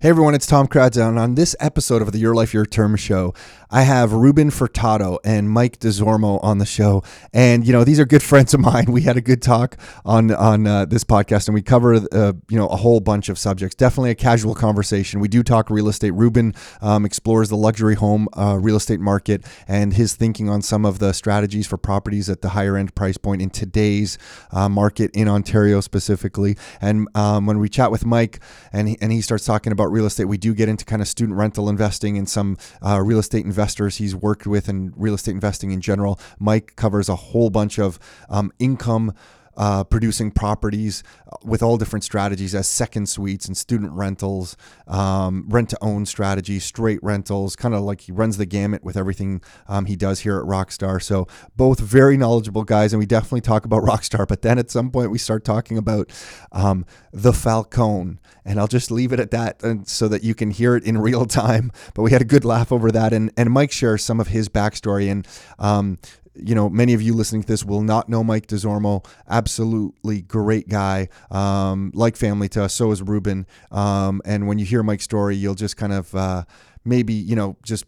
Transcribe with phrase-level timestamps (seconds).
[0.00, 2.94] Hey everyone, it's Tom Karadza, and on this episode of the Your Life Your Term
[2.94, 3.34] show,
[3.68, 7.02] I have Ruben Furtado and Mike Desormeaux on the show.
[7.34, 8.86] And you know, these are good friends of mine.
[8.92, 12.56] We had a good talk on on uh, this podcast, and we cover uh, you
[12.56, 13.74] know a whole bunch of subjects.
[13.74, 15.18] Definitely a casual conversation.
[15.18, 16.12] We do talk real estate.
[16.12, 20.84] Ruben um, explores the luxury home uh, real estate market and his thinking on some
[20.84, 24.16] of the strategies for properties at the higher end price point in today's
[24.52, 26.56] uh, market in Ontario specifically.
[26.80, 28.38] And um, when we chat with Mike,
[28.72, 31.08] and he, and he starts talking about real estate, we do get into kind of
[31.08, 35.32] student rental investing and some uh, real estate investors he's worked with and real estate
[35.32, 36.18] investing in general.
[36.38, 37.98] Mike covers a whole bunch of
[38.28, 39.14] um, income
[39.58, 41.02] uh, producing properties
[41.42, 46.64] with all different strategies as second suites and student rentals, um, rent to own strategies,
[46.64, 50.38] straight rentals, kind of like he runs the gamut with everything um, he does here
[50.38, 51.02] at Rockstar.
[51.02, 51.26] So,
[51.56, 54.26] both very knowledgeable guys, and we definitely talk about Rockstar.
[54.28, 56.10] But then at some point, we start talking about
[56.52, 60.52] um, the Falcone, and I'll just leave it at that and so that you can
[60.52, 61.72] hear it in real time.
[61.94, 64.48] But we had a good laugh over that, and, and Mike shares some of his
[64.48, 65.26] backstory and
[65.58, 65.98] um,
[66.42, 69.04] you know, many of you listening to this will not know Mike Desormeaux.
[69.28, 72.74] Absolutely great guy, um, like family to us.
[72.74, 73.46] So is Ruben.
[73.70, 76.44] Um, and when you hear Mike's story, you'll just kind of uh,
[76.84, 77.84] maybe, you know, just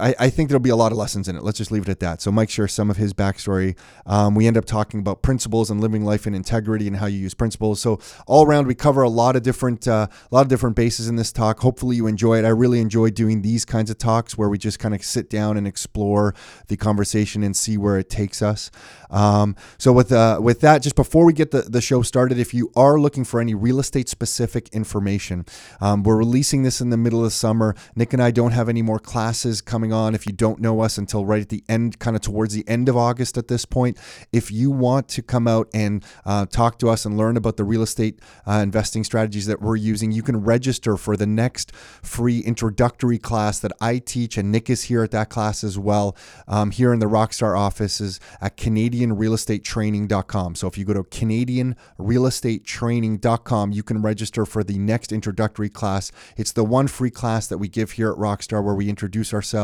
[0.00, 1.42] I, I, think there'll be a lot of lessons in it.
[1.42, 2.20] Let's just leave it at that.
[2.20, 3.76] So Mike shares some of his backstory.
[4.06, 7.18] Um, we end up talking about principles and living life in integrity and how you
[7.18, 7.80] use principles.
[7.80, 11.06] So all around, we cover a lot of different uh, a lot of different bases
[11.08, 11.60] in this talk.
[11.60, 12.44] Hopefully you enjoy it.
[12.44, 15.56] I really enjoy doing these kinds of talks where we just kind of sit down
[15.56, 16.34] and explore
[16.66, 18.70] the conversation and see where it takes us.
[19.10, 22.52] Um, so with uh, with that, just before we get the, the show started, if
[22.52, 25.46] you are looking for any real estate specific information,
[25.80, 27.76] um, we're releasing this in the middle of summer.
[27.94, 30.14] Nick and I don't have any more classes coming on.
[30.14, 32.88] If you don't know us until right at the end, kind of towards the end
[32.88, 33.96] of August at this point,
[34.32, 37.64] if you want to come out and uh, talk to us and learn about the
[37.64, 42.40] real estate uh, investing strategies that we're using, you can register for the next free
[42.40, 46.16] introductory class that I teach, and Nick is here at that class as well.
[46.48, 50.54] Um, here in the Rockstar offices at Canadian CanadianRealEstateTraining.com.
[50.54, 56.10] So if you go to CanadianRealEstateTraining.com, you can register for the next introductory class.
[56.36, 59.57] It's the one free class that we give here at Rockstar where we introduce ourselves,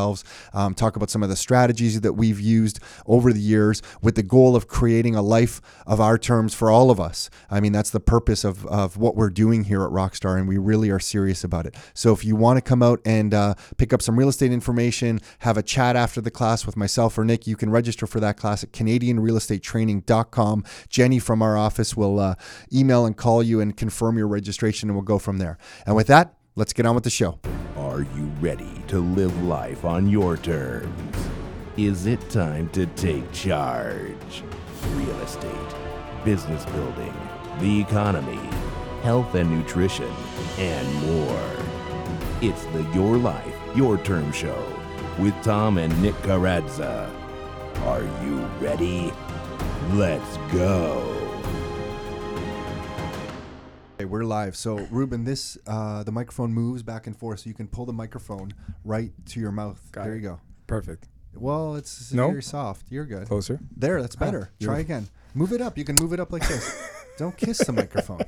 [0.53, 4.23] um, talk about some of the strategies that we've used over the years with the
[4.23, 7.31] goal of creating a life of our terms for all of us.
[7.51, 10.59] I mean, that's the purpose of, of what we're doing here at Rockstar, and we
[10.59, 11.75] really are serious about it.
[11.95, 15.21] So if you want to come out and uh, pick up some real estate information,
[15.41, 18.37] have a chat after the class with myself or Nick, you can register for that
[18.37, 20.65] class at Canadian realestatetraining.com.
[20.89, 22.35] Jenny from our office will uh,
[22.73, 25.59] email and call you and confirm your registration, and we'll go from there.
[25.87, 27.39] And with that, let's get on with the show.
[27.77, 31.17] Are you ready to live life on your terms?
[31.77, 34.43] Is it time to take charge?
[34.93, 35.75] Real estate,
[36.25, 37.15] business building,
[37.59, 38.49] the economy,
[39.03, 40.11] health and nutrition,
[40.59, 41.51] and more.
[42.41, 44.63] It's the Your Life, Your Term Show
[45.19, 47.11] with Tom and Nick Karadza.
[47.87, 49.13] Are you ready?
[49.93, 51.34] Let's go.
[53.95, 54.57] Okay, we're live.
[54.57, 57.93] So, Ruben, this uh, the microphone moves back and forth, so you can pull the
[57.93, 58.53] microphone
[58.85, 59.81] right to your mouth.
[59.93, 60.17] Got there it.
[60.17, 60.41] you go.
[60.67, 61.09] Perfect.
[61.35, 62.29] Well, it's No?
[62.31, 62.87] very soft.
[62.91, 63.27] You're good.
[63.29, 63.61] Closer.
[63.77, 64.51] There, that's better.
[64.61, 65.09] Try again.
[65.35, 65.79] Move it up.
[65.79, 66.91] You can move it up like this.
[67.19, 68.23] Don't kiss the microphone.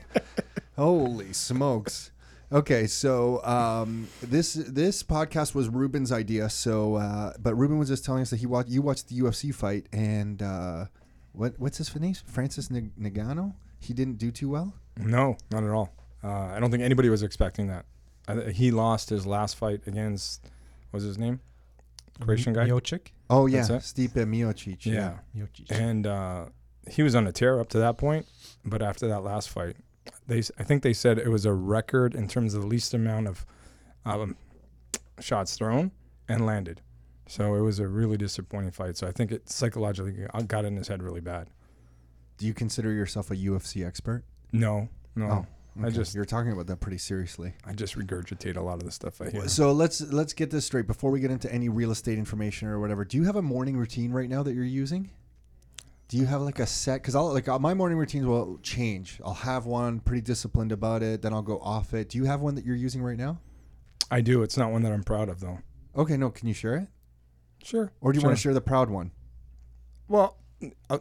[0.76, 2.12] Holy smokes.
[2.52, 6.48] Okay, so um, this this podcast was Ruben's idea.
[6.48, 9.52] So, uh, but Ruben was just telling us that he watched you watched the UFC
[9.52, 10.84] fight, and uh,
[11.32, 12.14] what what's his name?
[12.24, 13.54] Francis Nag- Ngannou.
[13.80, 14.74] He didn't do too well.
[14.98, 15.92] No, not at all.
[16.24, 17.84] Uh, I don't think anybody was expecting that.
[18.28, 20.42] I, th- he lost his last fight against,
[20.90, 21.40] what was his name?
[22.20, 22.66] Croatian guy.
[22.66, 23.08] Miocic?
[23.28, 24.86] Oh yeah, That's Stipe Miocic.
[24.86, 25.18] Yeah.
[25.36, 25.70] Miocic.
[25.70, 26.46] And uh,
[26.88, 28.26] he was on a tear up to that point,
[28.64, 29.76] but after that last fight,
[30.26, 32.94] they s- I think they said it was a record in terms of the least
[32.94, 33.44] amount of
[34.06, 34.36] um,
[35.20, 35.90] shots thrown
[36.28, 36.80] and landed.
[37.28, 38.96] So it was a really disappointing fight.
[38.96, 41.48] So I think it psychologically got- got in his head really bad.
[42.38, 44.24] Do you consider yourself a UFC expert?
[44.58, 45.26] No, no.
[45.78, 47.52] Oh, I just you're talking about that pretty seriously.
[47.64, 49.48] I just regurgitate a lot of the stuff I hear.
[49.48, 52.80] So let's let's get this straight before we get into any real estate information or
[52.80, 53.04] whatever.
[53.04, 55.10] Do you have a morning routine right now that you're using?
[56.08, 57.02] Do you have like a set?
[57.02, 59.20] Because I'll like uh, my morning routines will change.
[59.24, 61.20] I'll have one pretty disciplined about it.
[61.22, 62.08] Then I'll go off it.
[62.08, 63.40] Do you have one that you're using right now?
[64.10, 64.42] I do.
[64.42, 65.58] It's not one that I'm proud of, though.
[65.96, 66.30] Okay, no.
[66.30, 66.88] Can you share it,
[67.62, 67.90] Sure.
[68.00, 68.28] or do you sure.
[68.28, 69.10] want to share the proud one?
[70.06, 70.36] Well,
[70.88, 70.98] uh,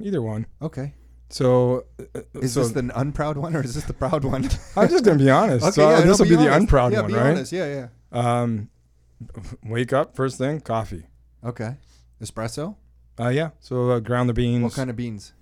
[0.00, 0.46] either one.
[0.60, 0.94] Okay.
[1.30, 4.48] So, uh, Is so this the unproud one or is this the proud one?
[4.76, 5.64] I'm just gonna be honest.
[5.66, 6.60] okay, so yeah, this will be, the honest.
[6.60, 7.30] unproud yeah, one, be right?
[7.32, 7.52] Honest.
[7.52, 8.38] Yeah, yeah.
[8.38, 8.70] Um,
[9.64, 11.04] wake up first thing, coffee.
[11.44, 11.76] Okay.
[12.22, 12.76] Espresso.
[13.20, 13.50] Uh, yeah.
[13.60, 14.62] So uh, ground the beans.
[14.62, 15.34] What kind of beans?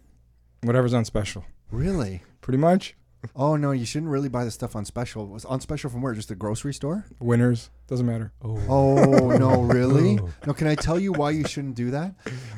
[0.62, 1.44] Whatever's on special.
[1.70, 2.22] Really?
[2.40, 2.96] Pretty much.
[3.34, 5.26] Oh no, you shouldn't really buy the stuff on special.
[5.26, 6.14] Was on special from where?
[6.14, 7.06] Just the grocery store?
[7.20, 8.32] Winners doesn't matter.
[8.42, 10.18] Oh, Oh no, really?
[10.20, 10.28] Oh.
[10.46, 12.14] No, can I tell you why you shouldn't do that?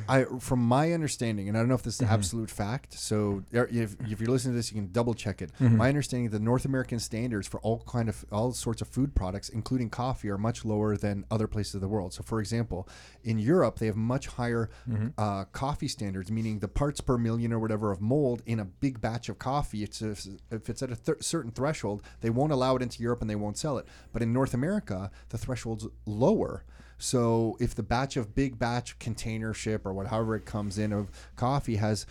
[0.07, 2.13] I, from my understanding, and I don't know if this is Mm-hmm.
[2.13, 2.93] absolute fact.
[2.93, 5.51] So er, if, if you're listening to this, you can double check it.
[5.59, 5.77] Mm-hmm.
[5.77, 9.49] My understanding, the North American standards for all kind of all sorts of food products,
[9.49, 12.13] including coffee, are much lower than other places of the world.
[12.13, 12.87] So, for example,
[13.23, 15.07] in Europe, they have much higher Mm-hmm.
[15.17, 18.99] uh, coffee standards, meaning the parts per million or whatever of mold in a big
[19.01, 19.83] batch of coffee.
[19.83, 20.11] It's a,
[20.51, 23.35] if it's at a th- certain threshold, they won't allow it into Europe and they
[23.35, 23.85] won't sell it.
[24.11, 26.63] But in North America, the threshold's lower.
[26.97, 31.09] So if the batch of big batch container ship or whatever it comes in of
[31.35, 32.05] coffee has,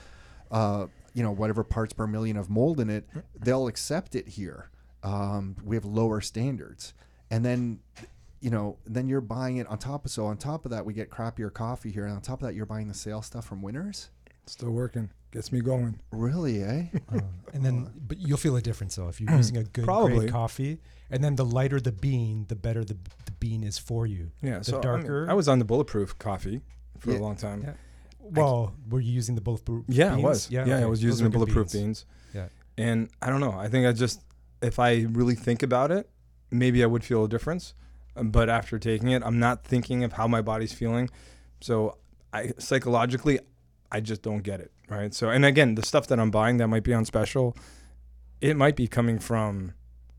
[0.50, 3.08] uh, you know, whatever parts per million of mold in it,
[3.38, 4.70] they'll accept it here.
[5.02, 6.94] Um, we have lower standards,
[7.30, 7.80] and then,
[8.40, 10.10] you know, then you're buying it on top of.
[10.10, 12.54] So on top of that, we get crappier coffee here, and on top of that,
[12.54, 14.10] you're buying the sale stuff from Winners.
[14.46, 15.10] Still working.
[15.30, 16.00] Gets me going.
[16.10, 16.84] Really, eh?
[17.52, 20.16] and then, but you'll feel a difference though if you're using a good Probably.
[20.20, 20.78] grade coffee,
[21.10, 22.96] and then the lighter the bean, the better the,
[23.26, 24.30] the bean is for you.
[24.42, 24.58] Yeah.
[24.58, 25.26] the so I, mean, darker.
[25.28, 26.62] I was on the bulletproof coffee
[26.98, 27.18] for Yeah.
[27.18, 27.62] a long time.
[27.62, 27.72] Yeah.
[28.20, 29.86] Well, were you using the bulletproof?
[29.86, 29.98] Beans?
[29.98, 30.24] Yeah, beans?
[30.24, 30.50] I was.
[30.50, 30.84] Yeah, I okay.
[30.86, 32.04] was using the bulletproof beans.
[32.34, 32.48] Yeah.
[32.76, 33.52] And I don't know.
[33.52, 34.22] I think I just,
[34.62, 36.08] if I really think about it,
[36.50, 37.74] maybe I would feel a difference.
[38.16, 41.08] Um, But after taking it, I'm not thinking of how my body's feeling.
[41.60, 41.98] So
[42.32, 43.40] I psychologically,
[43.90, 44.72] I just don't get it.
[44.88, 45.12] Right.
[45.14, 47.56] So, and again, the stuff that I'm buying that might be on special,
[48.40, 49.74] it might be coming from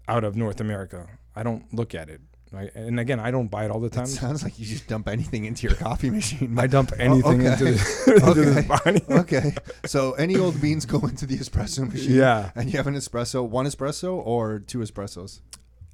[0.08, 1.08] out of North America.
[1.36, 2.22] I don't look at it.
[2.52, 2.72] Right.
[2.74, 4.08] And again, I don't buy it all the It time.
[4.08, 6.58] sounds like you just dump anything into your coffee machine.
[6.58, 7.52] I dump anything okay.
[7.52, 8.42] into, the, into Okay.
[8.42, 9.02] this body.
[9.10, 9.54] okay,
[9.86, 12.16] so any old beans go into the espresso machine.
[12.16, 12.50] Yeah.
[12.56, 15.42] and you have an espresso, one espresso or two espressos.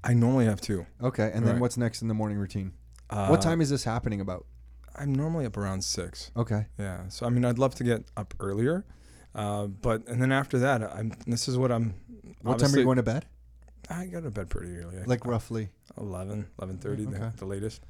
[0.01, 0.85] I normally have two.
[1.03, 1.61] Okay, and then Right.
[1.61, 2.71] what's next in the morning routine?
[3.09, 4.45] Uh, what time is this happening about?
[4.97, 6.31] I'm normally up around six.
[6.37, 7.07] Okay, Yeah.
[7.09, 8.85] So I mean, I'd love to get up earlier,
[9.33, 11.11] uh, but and then after that, I'm.
[11.27, 11.93] This is what I'm.
[12.41, 13.25] what time are you going to bed?
[13.89, 14.97] I go to bed pretty early.
[15.05, 15.69] Like roughly.
[15.97, 17.03] 11, 11.30, Okay.
[17.19, 17.81] the, the latest.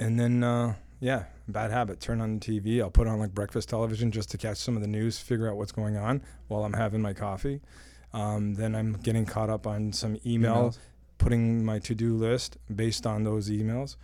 [0.00, 2.00] And then, uh, yeah, bad habit.
[2.00, 2.80] Turn on the TV.
[2.80, 5.56] I'll put on like breakfast television just to catch some of the news, figure out
[5.56, 7.60] what's going on while I'm having my coffee.
[8.14, 10.78] Um, then I'm getting caught up on some email, Emails.
[11.18, 13.96] putting my to-do list based on those emails.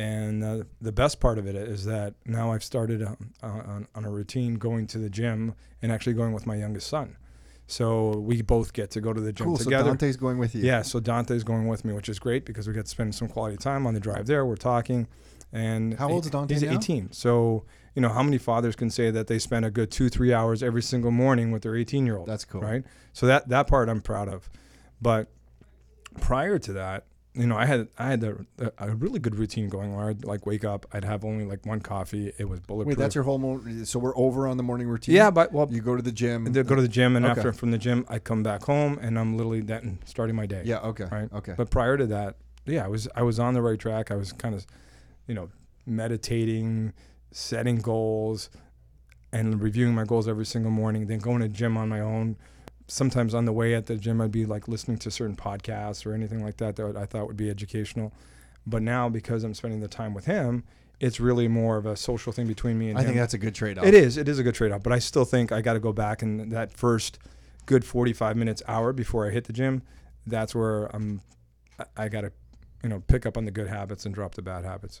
[0.00, 3.88] And uh, the best part of it is that now I've started um, uh, on,
[3.94, 7.18] on a routine going to the gym and actually going with my youngest son.
[7.66, 9.58] So we both get to go to the gym Cool.
[9.58, 9.90] So together.
[9.90, 10.62] Dante's going with you.
[10.62, 13.28] Yeah, so Dante's going with me, which is great because we get to spend some
[13.28, 14.46] quality time on the drive there.
[14.46, 15.06] We're talking,
[15.52, 16.72] and How old is Dante He's now?
[16.72, 17.12] 18.
[17.12, 17.64] So
[17.94, 20.62] you know how many fathers can say that they spend a good two, three hours
[20.62, 22.26] every single morning with their 18 year old.
[22.26, 22.62] That's cool.
[22.62, 22.84] right?
[23.12, 24.48] So that that part I'm proud of.
[25.02, 25.28] But
[26.20, 27.04] prior to that,
[27.40, 28.36] you know, I had I had a,
[28.78, 31.80] a really good routine going where I'd like wake up, I'd have only like one
[31.80, 32.32] coffee.
[32.38, 32.96] It was bulletproof.
[32.96, 33.38] Wait, that's your whole.
[33.38, 35.14] Mo- so we're over on the morning routine.
[35.14, 36.44] yeah, but well, You go to the gym.
[36.52, 37.38] Go to the gym, and Okay.
[37.38, 40.62] after from the gym, I come back home, and I'm literally then starting my day.
[40.64, 40.78] Yeah.
[40.80, 41.04] Okay.
[41.10, 41.32] Right.
[41.32, 41.54] Okay.
[41.56, 44.10] But prior to that, yeah, I was I was on the right track.
[44.10, 44.66] I was kind of,
[45.26, 45.48] you know,
[45.86, 46.92] meditating,
[47.30, 48.50] setting goals,
[49.32, 51.06] and reviewing my goals every single morning.
[51.06, 52.36] Then going to the gym on my own.
[52.90, 56.12] Sometimes on the way at the gym, I'd be like listening to certain podcasts or
[56.12, 58.12] anything like that that I thought would be educational.
[58.66, 60.64] But now, because I'm spending the time with him,
[60.98, 62.96] it's really more of a social thing between me and him.
[62.98, 63.06] I him.
[63.08, 63.84] think that's a good trade-off.
[63.86, 64.16] It is.
[64.16, 64.82] It is a good trade off.
[64.82, 67.18] But I still think I got to go back and that first
[67.66, 69.82] good 45 minutes, hour before I hit the gym,
[70.26, 71.20] that's where I'm,
[71.78, 72.32] I- I got to,
[72.82, 75.00] you know, pick up on the good habits and drop the bad habits.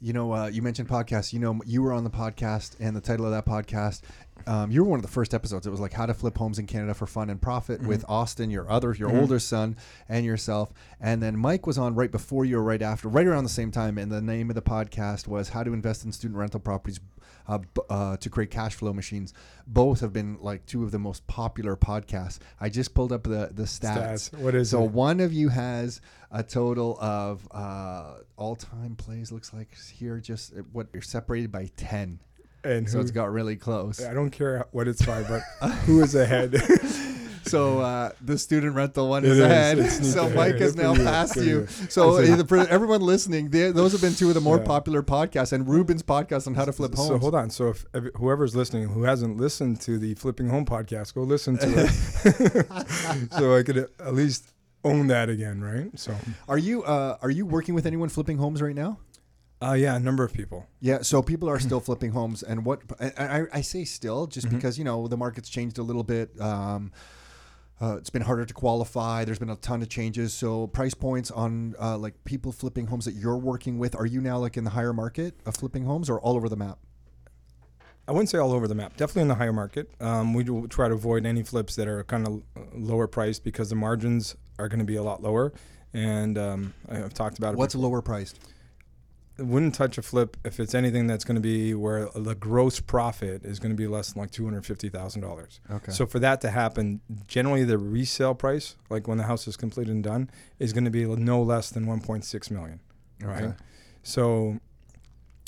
[0.00, 1.32] You know, uh, you mentioned podcasts.
[1.32, 4.02] You know, you were on the podcast, and the title of that podcast,
[4.46, 5.66] um, you were one of the first episodes.
[5.66, 8.50] It was like how to flip homes in Canada for fun and profit with Austin,
[8.50, 9.20] your other, your Mhm.
[9.22, 9.74] older son,
[10.08, 10.72] and yourself.
[11.00, 13.70] And then Mike was on right before you, or right after, right around the same
[13.70, 13.96] time.
[13.96, 17.00] And the name of the podcast was "How to Invest in Student Rental Properties
[17.48, 19.34] uh, b- uh, to Create Cash Flow Machines."
[19.66, 22.38] Both have been like two of the most popular podcasts.
[22.60, 24.30] I just pulled up the the stats.
[24.30, 24.38] Stats.
[24.38, 24.90] What is so it?
[24.90, 26.00] one of you has
[26.30, 29.32] a total of uh, all-time plays.
[29.32, 32.20] Looks like here, just uh, what you're separated by ten.
[32.64, 34.04] And So who, it's got really close.
[34.04, 35.42] I don't care what it's by, but
[35.86, 36.52] who is ahead?
[37.46, 39.40] So uh, the student rental one is is.
[39.40, 39.90] ahead.
[39.90, 41.66] So Mike has now passed you.
[41.88, 44.64] So for everyone listening, they, those have been two of the more Yeah.
[44.64, 47.08] popular podcasts, and Ruben's podcast on how to flip homes.
[47.08, 47.50] So hold on.
[47.50, 51.56] So if if whoever's listening who hasn't listened to the Flipping Home podcast, go listen
[51.58, 54.52] to it, so I could at least
[54.84, 55.90] own that again, right?
[55.98, 56.14] So,
[56.48, 58.98] Are you uh, are you working with anyone flipping homes right now?
[59.62, 60.66] uh, yeah, a number of people.
[60.80, 64.46] Yeah, so people are still flipping homes, and what I, I, I say still just
[64.46, 64.56] Mm-hmm.
[64.56, 66.38] because you know the market's changed a little bit.
[66.40, 66.92] Um,
[67.80, 69.24] uh, it's been harder to qualify.
[69.24, 70.32] There's been a ton of changes.
[70.32, 73.94] So price points on uh, like people flipping homes that you're working with.
[73.94, 76.56] Are you now like in the higher market of flipping homes, or all over the
[76.56, 76.78] map?
[78.08, 78.96] I wouldn't say all over the map.
[78.96, 79.90] Definitely in the higher market.
[80.00, 82.42] Um, we do try to avoid any flips that are kind of
[82.72, 85.52] lower priced because the margins are going to be a lot lower.
[85.92, 87.56] And um, I've talked about it.
[87.58, 88.38] What's lower priced?
[89.38, 93.44] Wouldn't touch a flip if it's anything that's going to be where the gross profit
[93.44, 95.60] is going to be less than like two hundred fifty thousand dollars.
[95.70, 95.92] Okay.
[95.92, 99.92] So for that to happen, generally the resale price, like when the house is completed
[99.92, 102.80] and done, is going to be no less than one point six million.
[103.22, 103.42] Right.
[103.42, 103.54] Okay.
[104.02, 104.58] So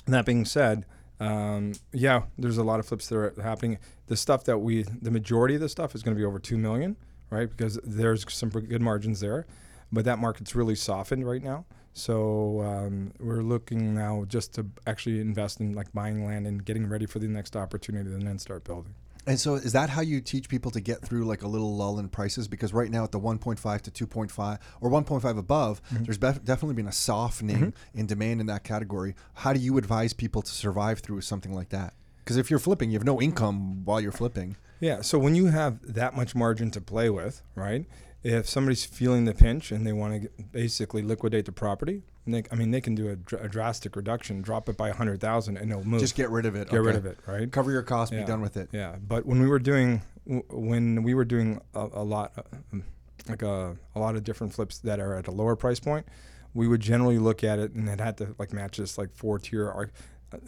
[0.07, 0.85] that being said,
[1.19, 3.79] um, yeah, there's a lot of flips that are happening.
[4.09, 6.59] The stuff that we, the majority of the stuff is going to be over two
[6.59, 6.97] million,
[7.31, 7.49] right?
[7.49, 9.47] Because there's some good margins there,
[9.91, 11.65] but that market's really softened right now.
[11.93, 16.89] So um, we're looking now just to actually invest in like buying land and getting
[16.89, 18.95] ready for the next opportunity, and then start building.
[19.27, 21.99] And so, is that how you teach people to get through like a little lull
[21.99, 22.49] in prices?
[22.49, 26.89] Because right now, at the 1.5 to 2.5 or 1.5 above, there's bef- definitely been
[26.89, 29.15] a softening in demand in that category.
[29.35, 31.93] How do you advise people to survive through something like that?
[32.25, 34.57] Because if you're flipping, you have no income while you're flipping.
[34.81, 35.03] Yeah.
[35.03, 37.85] So when you have that much margin to play with, right?
[38.23, 42.57] If somebody's feeling the pinch and they want to basically liquidate the property, they, I
[42.57, 45.57] mean, they can do a, dr- a drastic reduction, drop it by a hundred thousand,
[45.57, 46.01] and it'll move.
[46.01, 46.69] Just get rid of it.
[46.69, 47.51] Get rid of it, right?
[47.51, 48.13] Cover your costs.
[48.13, 48.21] Yeah.
[48.21, 48.69] Be done with it.
[48.73, 48.97] Yeah.
[49.07, 52.85] But when we were doing, w- when we were doing a, a lot, uh, um,
[53.29, 56.07] like a, a lot of different flips that are at a lower price point,
[56.55, 59.39] we would generally look at it, and it had to like match this like four
[59.39, 59.91] tier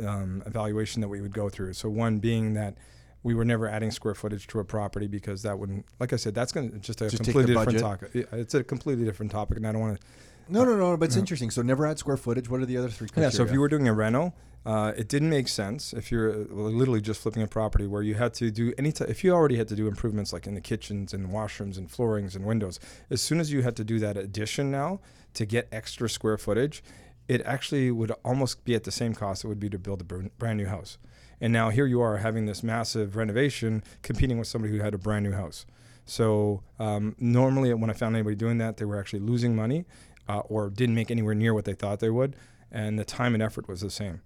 [0.04, 1.72] um, evaluation that we would go through.
[1.74, 2.76] So one being that
[3.22, 6.34] we were never adding square footage to a property because that wouldn't, like I said,
[6.34, 8.10] that's going to just a Just completely different topic.
[8.32, 10.06] It's a completely different topic, and I don't want to.
[10.48, 10.96] No, no, no.
[10.96, 11.20] But it's Yeah.
[11.20, 11.50] interesting.
[11.50, 12.48] So never add square footage.
[12.48, 13.08] What are the other three?
[13.16, 13.28] Yeah.
[13.30, 14.34] So if you were doing a reno,
[14.66, 18.14] uh, it didn't make sense if you're uh, literally just flipping a property where you
[18.14, 18.90] had to do any.
[18.90, 21.90] T- if you already had to do improvements like in the kitchens and washrooms and
[21.90, 25.00] floorings and windows, as soon as you had to do that addition now
[25.34, 26.82] to get extra square footage,
[27.28, 30.04] it actually would almost be at the same cost it would be to build a
[30.04, 30.98] br- brand new house.
[31.40, 34.99] And now here you are having this massive renovation competing with somebody who had a
[34.99, 35.64] brand new house.
[36.04, 39.85] So um, normally, when I found anybody doing that, they were actually losing money
[40.28, 42.37] uh, or didn't make anywhere near what they thought they would,
[42.70, 44.20] and the time and effort was the same.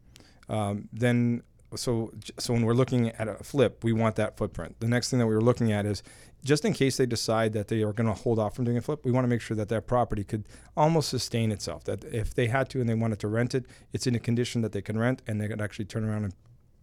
[0.49, 1.43] Um, then,
[1.77, 4.77] so so when we're looking at a flip, we want that footprint.
[4.81, 6.03] The next thing that we were looking at is
[6.45, 8.83] just in case they decide that they are going to hold off from doing a
[8.83, 11.85] flip, we want to make sure that that property could almost sustain itself.
[11.85, 14.61] That if they had to and they wanted to rent it, it's in a condition
[14.61, 16.35] that they can rent and they could actually turn around and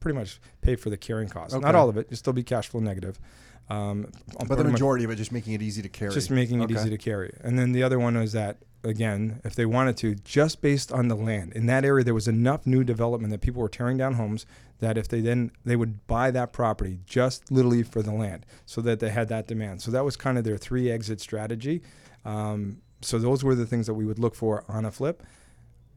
[0.01, 1.55] pretty much pay for the carrying costs.
[1.57, 3.17] Not all of it; you still be cash flow negative.
[3.69, 6.11] Um, but the pretty much- majority of it, just making it easy to carry.
[6.13, 6.73] just making it Okay.
[6.73, 7.33] easy to carry.
[7.41, 11.07] And then the other one is that again, if they wanted to, just based on
[11.07, 14.15] the land in that area, there was enough new development that people were tearing down
[14.15, 14.45] homes
[14.79, 18.81] that if they then they would buy that property just literally for the land, so
[18.81, 19.81] that they had that demand.
[19.81, 21.81] So that was kind of their three exit strategy.
[22.25, 25.23] Um, so those were the things that we would look for on a flip.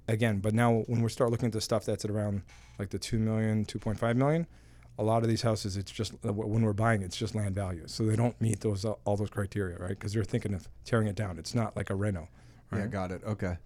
[0.07, 2.43] Again, but now when we start looking at the stuff that's at around
[2.79, 4.47] like the 2 million, 2.5 million,
[4.99, 7.85] a lot of these houses, it's just uh, when we're buying, it's just land value.
[7.87, 9.91] So they don't meet those uh, all those criteria, right?
[9.91, 11.39] Because they're thinking of tearing it down.
[11.39, 12.29] It's not like a reno.
[12.71, 12.81] Right?
[12.81, 13.23] Yeah, got it.
[13.25, 13.57] Okay.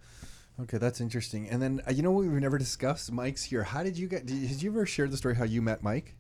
[0.61, 1.49] Okay, that's interesting.
[1.49, 3.13] And then uh, you know what we've never discussed?
[3.13, 3.63] Mike's here.
[3.63, 4.27] How did you get?
[4.27, 6.15] Did, did you ever share the story how you met Mike?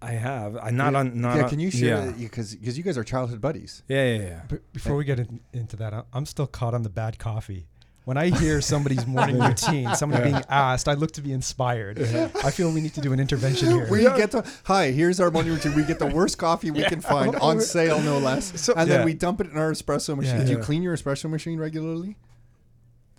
[0.00, 0.56] I have.
[0.56, 1.20] I not yeah, on.
[1.20, 2.06] Not yeah, can you share?
[2.06, 2.12] Yeah.
[2.12, 3.82] Because because you guys are childhood buddies.
[3.88, 4.40] yeah, yeah, yeah.
[4.48, 7.66] But before we get in, into that, I'm still caught on the bad coffee.
[8.06, 11.98] When I hear somebody's morning routine, somebody being asked, I look to be inspired.
[12.00, 13.88] I feel we need to do an intervention here.
[13.90, 14.92] We get to hi.
[14.92, 15.74] Here's our morning routine.
[15.74, 18.60] We get the worst coffee we can find on sale, no less.
[18.60, 20.36] So- and then we dump it in our espresso machine.
[20.38, 20.44] Yeah.
[20.44, 22.16] Do you clean your espresso machine regularly?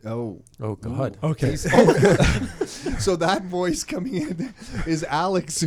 [0.06, 1.18] Oh, Oh God.
[1.22, 1.58] okay.
[1.74, 1.94] Oh.
[2.98, 4.54] so that voice coming in
[4.86, 5.66] is Alex.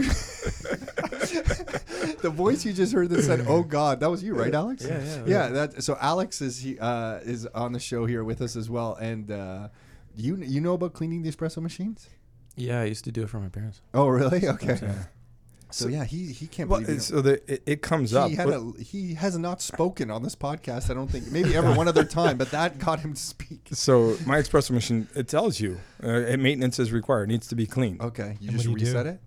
[2.23, 4.85] the voice you just heard that said, "Oh God," that was you, right, Alex?
[4.87, 5.49] Yeah, yeah, yeah.
[5.49, 8.95] That so Alex is he uh, is on the show here with us as well,
[8.97, 9.69] and uh,
[10.17, 12.09] you you know about cleaning the espresso machines?
[12.57, 13.81] Yeah, I used to do it for my parents.
[13.95, 14.47] Oh, really?
[14.57, 14.79] Okay.
[14.83, 14.95] Yeah.
[15.73, 18.23] So yeah, he he can't Well, believe it's- so the, it, it comes know.
[18.23, 18.31] up.
[18.31, 20.91] he had a, he has not spoken on this podcast.
[20.91, 23.69] I don't think maybe ever one other time, but that got him to speak.
[23.71, 27.29] so my espresso machine, it tells you uh, maintenance is required.
[27.29, 28.01] Needs to be cleaned.
[28.01, 28.91] Okay, you And just what do do?
[28.91, 29.21] reset it.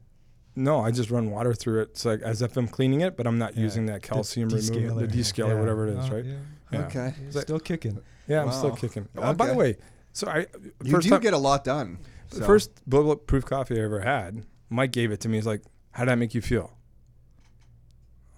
[0.56, 1.90] No, I just run water through it.
[1.92, 3.64] It's like as if I'm cleaning it, but I'm not Yeah.
[3.64, 5.22] using that The calcium remover, the yeah.
[5.22, 5.60] descaler, Yeah.
[5.60, 6.26] whatever it is, Oh, right?
[6.26, 6.36] yeah.
[6.72, 6.80] Yeah.
[6.86, 8.00] Okay, It's Still kicking.
[8.28, 8.76] Yeah, I'm still Wow.
[8.76, 9.08] kicking.
[9.18, 9.78] Uh, by the way,
[10.12, 10.46] so I
[10.84, 12.00] you do time, get a lot done.
[12.30, 12.46] the so.
[12.46, 14.44] first bulletproof coffee I ever had.
[14.70, 15.38] Mike gave it to me.
[15.38, 16.72] He's like, "How did that make you feel?"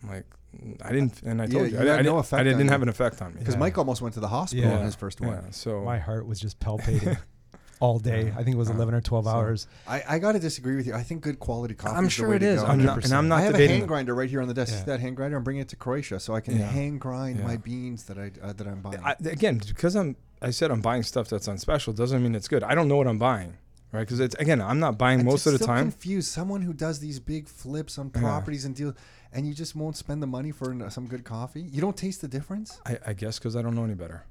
[0.04, 0.26] I'm like,
[0.82, 2.44] "I didn't," and I Yeah, told you you, I, had I no didn't, effect I
[2.44, 2.72] didn't on you.
[2.72, 3.40] have an effect on me.
[3.40, 3.60] because Yeah.
[3.60, 4.78] Mike almost went to the hospital Yeah.
[4.80, 5.30] on his first one.
[5.32, 7.18] Yeah, so My heart was just palpating
[7.80, 8.32] all day.
[8.38, 9.68] I think it was Uh, 11 or 12 so- hours.
[9.88, 10.94] I, I got to disagree with you.
[10.94, 11.96] I think good quality coffee.
[11.96, 12.62] I'm is the sure way it to is.
[12.62, 12.68] go.
[12.68, 13.78] I'm not, and I'm not I have a debating.
[13.80, 14.74] hand grinder right here on the desk.
[14.74, 14.80] Yeah.
[14.80, 15.38] See that hand grinder?
[15.38, 16.68] I'm bringing it to Croatia so I can Yeah.
[16.68, 17.48] hand grind Yeah.
[17.48, 19.00] my beans that I uh, that I'm buying.
[19.04, 22.48] I, again, because I'm, I said I'm buying stuff that's on special doesn't mean it's
[22.48, 22.64] good.
[22.64, 23.58] I don't know what I'm buying,
[23.92, 24.02] right?
[24.02, 25.92] Because it's again, I'm not buying I'm most just of the still time.
[25.92, 26.30] confused.
[26.32, 28.22] Someone who does these big flips on Yeah.
[28.22, 28.94] properties and deals,
[29.34, 31.62] and you just won't spend the money for some good coffee.
[31.72, 32.80] You don't taste the difference.
[32.86, 34.24] I, I guess because I don't know any better.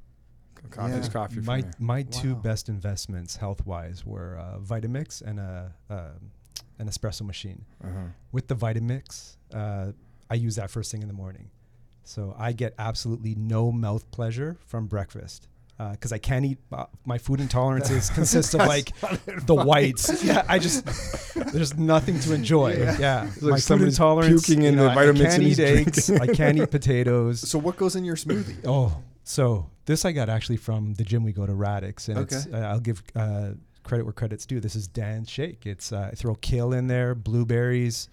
[0.70, 1.12] Coffee is Yeah.
[1.12, 1.68] coffee for my me.
[1.78, 6.30] my two best investments health wise were uh, Vitamix and a um
[6.78, 7.64] an espresso machine.
[7.84, 7.98] Uh-huh.
[8.32, 9.92] With the Vitamix, uh,
[10.30, 11.50] I use that first thing in the morning,
[12.02, 15.48] so I get absolutely no mouth pleasure from breakfast.
[15.76, 18.92] Because I can't eat, uh, my food intolerances consist of like
[19.46, 20.22] the whites.
[20.22, 20.84] Yeah, I just
[21.52, 22.74] there's nothing to enjoy.
[22.98, 24.46] Yeah, like my food intolerance.
[24.46, 26.10] puking in you know, the I- I can't and eat eggs.
[26.10, 27.40] I can't eat potatoes.
[27.50, 28.56] So what goes in your smoothie?
[28.64, 32.46] Oh, so this I got actually from the gym we go to Radix, and it's,
[32.46, 32.56] Okay.
[32.56, 33.50] uh, I'll give uh,
[33.82, 34.60] credit where credit's due.
[34.60, 35.66] This is Dan's shake.
[35.66, 38.08] It's uh, I throw kale in there, blueberries,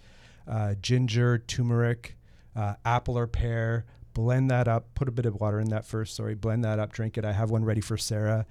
[0.48, 2.18] uh, ginger, turmeric,
[2.56, 3.86] uh, apple or pear.
[4.13, 4.94] Blend that up.
[4.96, 6.16] Put a bit of water in that first.
[6.16, 6.92] Sorry, blend that up.
[6.92, 7.24] Drink it.
[7.24, 8.46] I have one ready for Sarah.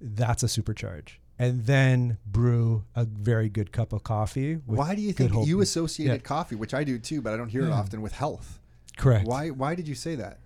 [0.00, 1.18] That's a supercharge.
[1.38, 4.56] And then brew a very good cup of coffee.
[4.56, 6.18] with Why do you think you associated Yeah.
[6.26, 8.58] coffee, which I do too, but I don't hear it often, with health?
[8.96, 9.26] Correct.
[9.26, 9.50] Why?
[9.50, 10.38] Why did you say that?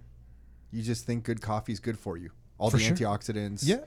[0.70, 2.30] You just think good coffee is good for you.
[2.58, 2.96] All For the sure.
[2.96, 3.60] antioxidants.
[3.64, 3.78] Yeah.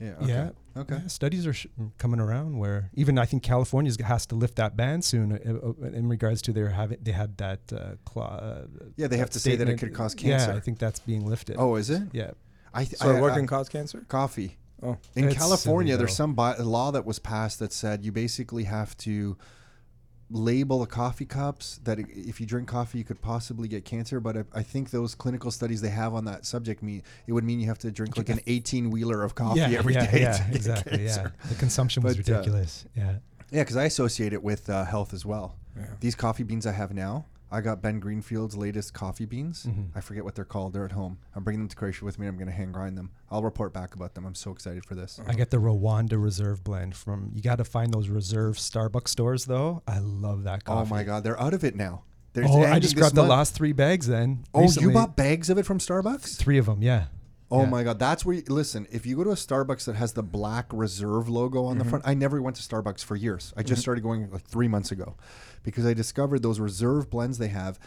[0.00, 0.12] Yeah.
[0.22, 0.26] Okay.
[0.28, 0.50] Yeah.
[0.76, 0.98] Okay.
[1.02, 1.66] Yeah, studies are sh-
[1.98, 5.38] coming around where even I think California has to lift that ban soon uh,
[5.84, 9.30] uh, in regards to their having they had that uh, cla- uh, Yeah, they have
[9.30, 10.52] that to say that it could cause cancer.
[10.52, 11.56] Yeah, I think that's being lifted.
[11.58, 12.02] Oh, is it?
[12.12, 12.30] yeah.
[12.72, 14.04] I, th- So I, what I- can cause cancer?
[14.08, 14.56] coffee.
[14.80, 16.14] Oh, In It's California, there's though.
[16.24, 19.36] some bi- law that was passed that said you basically have to
[20.30, 24.36] label the coffee cups that if you drink coffee you could possibly get cancer but
[24.36, 27.60] I, I think those clinical studies they have on that subject mean it would mean
[27.60, 30.00] you have to drink like an 18 wheeler of coffee yeah, every day.
[30.12, 31.04] yeah, to yeah, exactly.
[31.04, 32.84] Yeah, the consumption was But, uh, ridiculous.
[32.94, 33.14] yeah,
[33.50, 35.86] yeah because i associate it with uh, health as well yeah.
[36.00, 39.88] these coffee beans i have now i got ben greenfield's latest coffee beans Mhm.
[39.94, 42.26] i forget what they're called they're at home i'm bringing them to croatia with me
[42.26, 44.94] i'm going to hand grind them i'll report back about them i'm so excited for
[44.94, 47.30] this I get the Rwanda Reserve blend from.
[47.34, 49.82] You got to find those Reserve Starbucks stores though.
[49.86, 50.86] I love that coffee.
[50.86, 52.02] oh my god they're out of it now
[52.34, 54.44] There's Oh, I just grabbed the last three bags then.
[54.54, 56.36] Oh, you bought bags of it from Starbucks?
[56.36, 56.82] three of them.
[56.82, 57.06] Yeah.
[57.50, 57.68] Oh Yeah.
[57.70, 58.86] my god, that's where you listen.
[58.90, 61.90] If you go to a Starbucks that has the black reserve logo on the Mm-hmm.
[61.90, 63.54] front, I never went to Starbucks for years.
[63.56, 65.16] I just started going like three months ago
[65.62, 67.78] because I discovered those reserve blends they have.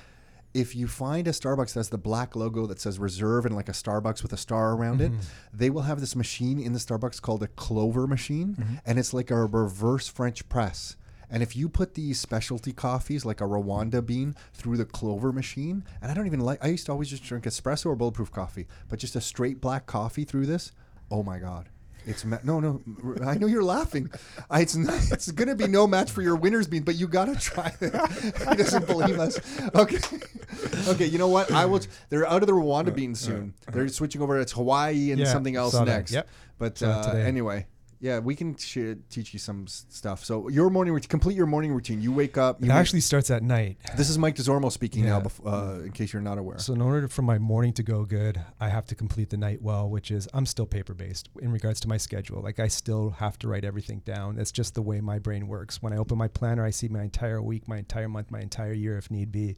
[0.53, 3.69] If you find a Starbucks that has the black logo that says reserve and like
[3.69, 5.15] a Starbucks with a star around Mm-hmm.
[5.15, 5.21] it,
[5.53, 8.75] they will have this machine in the Starbucks called a Clover machine, Mm-hmm.
[8.85, 10.95] and it's like a reverse French press.
[11.31, 15.85] And if you put these specialty coffees like a Rwanda bean through the Clover machine,
[16.01, 18.67] and I don't even like, I used to always just drink espresso or bulletproof coffee,
[18.89, 20.73] but just a straight black coffee through this,
[21.09, 21.69] oh my God.
[22.05, 22.81] It's ma- no, no.
[23.23, 24.09] I know you're laughing.
[24.49, 27.35] I, it's not, it's gonna be no match for your winner's bean, but you gotta
[27.35, 27.93] try it.
[28.49, 29.39] he doesn't believe us.
[29.75, 29.99] Okay,
[30.87, 31.05] okay.
[31.05, 31.51] You know what?
[31.51, 31.81] I will.
[32.09, 33.53] They're out of the Rwanda bean soon.
[33.71, 34.39] They're switching over.
[34.39, 36.11] It's Hawaii and Yeah, something else next.
[36.11, 36.27] Yep.
[36.57, 37.67] But uh, anyway,
[38.01, 40.25] yeah, we can sh- teach you some s- stuff.
[40.25, 42.01] So your morning routine, complete your morning routine.
[42.01, 42.57] You wake up.
[42.59, 43.77] It make- actually starts at night.
[43.95, 45.17] this is Mike Desormeaux speaking now.
[45.19, 45.23] Yeah.
[45.23, 46.57] Bef- uh, in case you're not aware.
[46.57, 49.61] So in order for my morning to go good, I have to complete the night
[49.61, 52.41] well, which is I'm still paper based in regards to my schedule.
[52.41, 54.35] Like I still have to write everything down.
[54.35, 55.81] That's just the way my brain works.
[55.81, 58.73] When I open my planner, I see my entire week, my entire month, my entire
[58.73, 59.57] year if need be.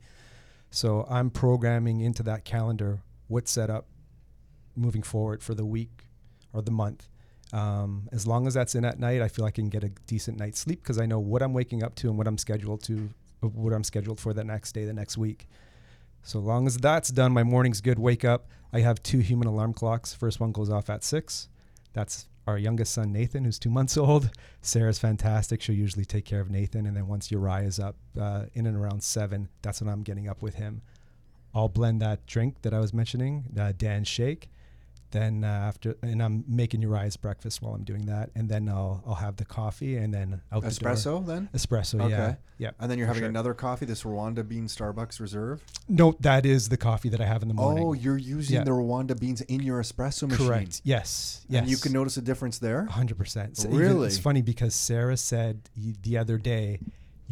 [0.70, 3.86] So I'm programming into that calendar what's set up
[4.76, 6.08] moving forward for the week
[6.52, 7.08] or the month.
[7.54, 10.40] Um, as long as that's in at night, I feel I can get a decent
[10.40, 13.12] night's sleep because I know what I'm waking up to and what I'm scheduled to,
[13.42, 15.48] what I'm scheduled for the next day, the next week.
[16.24, 18.00] So long as that's done, my morning's good.
[18.00, 18.48] Wake up.
[18.72, 20.14] I have two human alarm clocks.
[20.16, 21.48] First one goes off at six.
[21.94, 24.32] That's our youngest son, Nathan, who's two months old.
[24.62, 25.62] Sarah's fantastic.
[25.62, 26.88] She'll usually take care of Nathan.
[26.88, 30.28] And then once Uriah is up uh, in and around seven, that's when I'm getting
[30.28, 30.82] up with him.
[31.54, 34.50] I'll blend that drink that I was mentioning, uh, Dan's shake.
[35.14, 39.04] Then uh, after, and I'm making Uriah's breakfast while I'm doing that, and then I'll
[39.06, 40.70] I'll have the coffee, and then out the.
[40.70, 41.50] Espresso then.
[41.54, 42.10] Espresso, Okay.
[42.10, 42.72] yeah, yeah.
[42.80, 43.30] And then you're having sure.
[43.30, 45.64] another coffee, this Rwanda bean Starbucks Reserve.
[45.88, 47.84] No, that is the coffee that I have in the morning.
[47.86, 48.64] Oh, you're using Yeah.
[48.64, 50.48] the Rwanda beans in your espresso machine.
[50.48, 50.82] Correct.
[50.84, 51.46] Yes.
[51.48, 51.62] Yes.
[51.62, 52.86] And you can notice a difference there.
[52.86, 53.58] hundred percent.
[53.58, 54.08] So even- Really?
[54.08, 55.70] it's funny because Sarah said
[56.02, 56.80] the other day,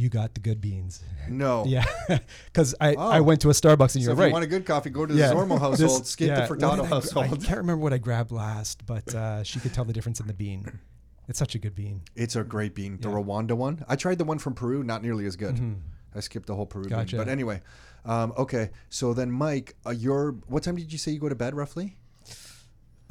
[0.01, 1.63] "You got the good beans." No.
[1.67, 1.85] Yeah,
[2.45, 3.23] because I, I Oh.
[3.23, 4.27] went to a Starbucks and you're if right.
[4.27, 5.31] you want a good coffee, go to the Yeah.
[5.33, 8.31] Zormo This- household, skip yeah, the Furtado did I I can't remember what I grabbed
[8.31, 10.79] last, but uh, she could tell the difference in the bean.
[11.27, 12.01] It's such a good bean.
[12.15, 13.15] It's a great bean, the Yeah.
[13.15, 13.85] Rwanda one.
[13.87, 15.55] I tried the one from Peru, not nearly as good.
[15.55, 15.75] Mhm.
[16.13, 17.15] I skipped the whole Peru Gotcha.
[17.15, 17.25] bean.
[17.25, 17.61] But anyway,
[18.03, 18.71] um, okay.
[18.89, 21.97] So then, Mike, uh, your what time did you say you go to bed roughly?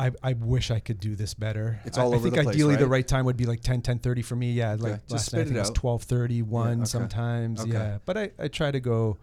[0.00, 1.80] I, I wish I could do this better.
[1.84, 2.90] It's I- all I, over think the place, ideally the right?
[2.98, 4.52] right time would be like 10, 10.30 for me.
[4.52, 5.76] Yeah, like Just last night I think it was out.
[5.76, 6.84] 12.30, 1 okay.
[6.86, 7.60] sometimes.
[7.60, 7.72] Okay.
[7.72, 9.18] Yeah, but I, I try to go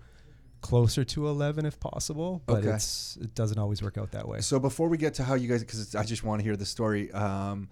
[0.62, 2.70] closer to 11 if possible, but Okay.
[2.70, 4.40] it's it doesn't always work out that way.
[4.42, 6.66] So before we get to how you guys, because I just want to hear the
[6.66, 7.12] story.
[7.12, 7.70] Um,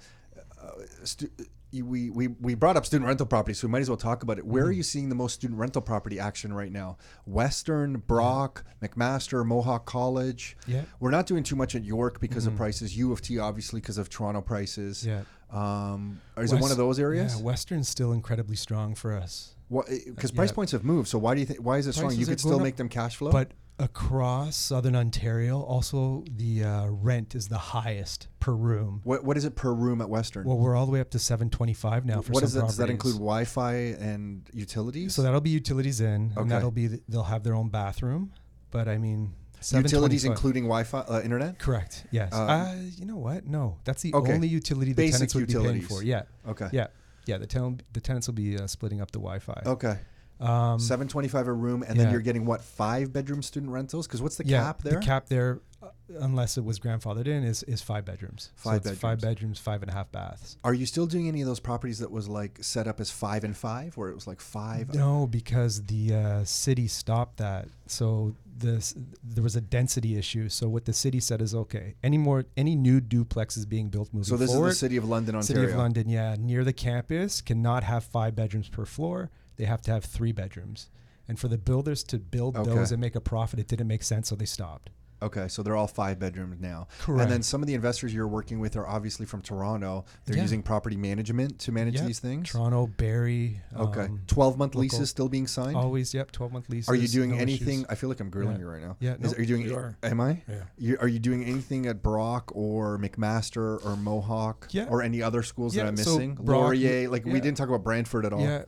[1.03, 1.29] stu-
[1.71, 4.37] we, we we brought up student rental property, so we might as well talk about
[4.37, 4.45] it.
[4.45, 4.77] Where are mm-hmm.
[4.77, 6.97] you seeing the most student rental property action right now?
[7.25, 9.01] Western, Brock, mm-hmm.
[9.01, 10.57] McMaster, Mohawk College.
[10.67, 10.83] Yeah.
[10.99, 12.63] We're not doing too much at York because of mm-hmm.
[12.63, 12.97] prices.
[12.97, 15.05] U of T, obviously, because of Toronto prices.
[15.05, 15.21] Yeah.
[15.51, 17.35] Um, is it one of those areas?
[17.37, 19.55] Yeah, Western's still incredibly strong for us.
[19.69, 20.55] Because eh, uh, price yeah.
[20.55, 21.07] points have moved.
[21.07, 21.59] So why do you think?
[21.59, 22.13] Why is it strong?
[22.15, 23.31] You could still up, make them cash flow.
[23.31, 29.01] But across southern Ontario, also the uh, rent is the highest per room.
[29.03, 30.45] what what is it per room at Western?
[30.47, 32.61] Well, we're all the way up to 725 now for what some is that?
[32.67, 35.13] Does that include Wi-Fi and utilities?
[35.15, 36.41] So that'll be utilities in, Okay.
[36.41, 38.31] and that'll be th- they'll have their own bathroom.
[38.71, 39.33] But I mean,
[39.71, 41.59] utilities including Wi-Fi, uh, internet.
[41.59, 42.05] Correct.
[42.11, 42.33] Yes.
[42.33, 43.45] Um, uh, you know what?
[43.45, 44.33] No, that's the Okay.
[44.33, 45.87] only utility the Basic tenants would be paying utilities.
[45.87, 46.03] for.
[46.03, 46.23] Yeah.
[46.47, 46.69] Okay.
[46.71, 46.87] Yeah.
[47.25, 47.37] Yeah.
[47.39, 49.63] The tenant the tenants will be uh, splitting up the Wi-Fi.
[49.65, 49.97] Okay.
[50.39, 54.05] Um, Seven twenty-five a room, and then you're getting what five bedroom student rentals?
[54.05, 54.99] Because what's the yeah, cap there?
[54.99, 55.87] The cap there, uh,
[56.19, 58.51] unless it was grandfathered in, is is five bedrooms.
[58.57, 59.35] So Five it's Five bedrooms.
[59.35, 60.57] bedrooms, five and a half baths.
[60.65, 63.45] Are you still doing any of those properties that was like set up as five
[63.45, 64.93] and five, where it was like five?
[64.93, 67.69] No, because the uh, city stopped that.
[67.87, 68.93] So this
[69.23, 70.49] there was a density issue.
[70.49, 71.95] So what the city said is okay.
[72.03, 74.39] Any more any new duplexes being built moving forward.
[74.39, 74.67] So this forward.
[74.67, 75.61] is the city of London, Ontario.
[75.61, 79.31] City of London, yeah, near the campus cannot have five bedrooms per floor.
[79.57, 80.89] They have to have three bedrooms.
[81.27, 82.69] And for the builders to build Okay.
[82.69, 84.91] those and make a profit, it didn't make sense, so they stopped.
[85.23, 86.87] Okay, so they're all five bedrooms now.
[86.99, 87.23] Correct.
[87.23, 90.03] And then some of the investors you're working with are obviously from Toronto.
[90.25, 90.41] They're Yeah.
[90.43, 92.05] using property management to manage Yep.
[92.05, 92.49] these things.
[92.49, 93.61] Toronto, Barrie.
[93.75, 95.77] Okay, um, twelve month local- leases still being signed.
[95.77, 96.89] Always, yep, 12 month leases.
[96.89, 97.79] Are you doing no anything?
[97.79, 97.85] issues.
[97.89, 98.59] I feel like I'm grilling Yeah.
[98.61, 98.97] you right now.
[98.99, 99.37] Yeah, Is, nope.
[99.37, 99.61] are you doing?
[99.63, 99.97] You are.
[100.03, 100.43] Am I?
[100.47, 100.55] Yeah.
[100.77, 104.87] You, are you doing anything at Brock or McMaster or Mohawk Yeah.
[104.89, 106.35] or any other schools that I'm so missing?
[106.35, 108.41] Brock- Laurier, like we didn't talk about Brantford at all.
[108.41, 108.65] Yeah.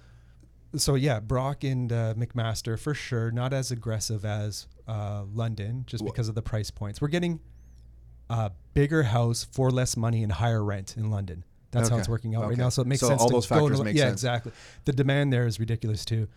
[0.76, 3.32] So yeah, Brock and uh, McMaster for sure.
[3.32, 7.02] Not as aggressive as uh, London, just Wha- because of the price points.
[7.02, 7.40] We're getting
[8.30, 11.44] a bigger house for less money and higher rent in London.
[11.72, 12.50] That's how it's working out Okay.
[12.50, 12.70] right now.
[12.70, 13.22] So it makes So sense.
[13.22, 14.22] all to those go factors to- make yeah, sense.
[14.22, 14.52] exactly.
[14.86, 16.28] The demand there is ridiculous too.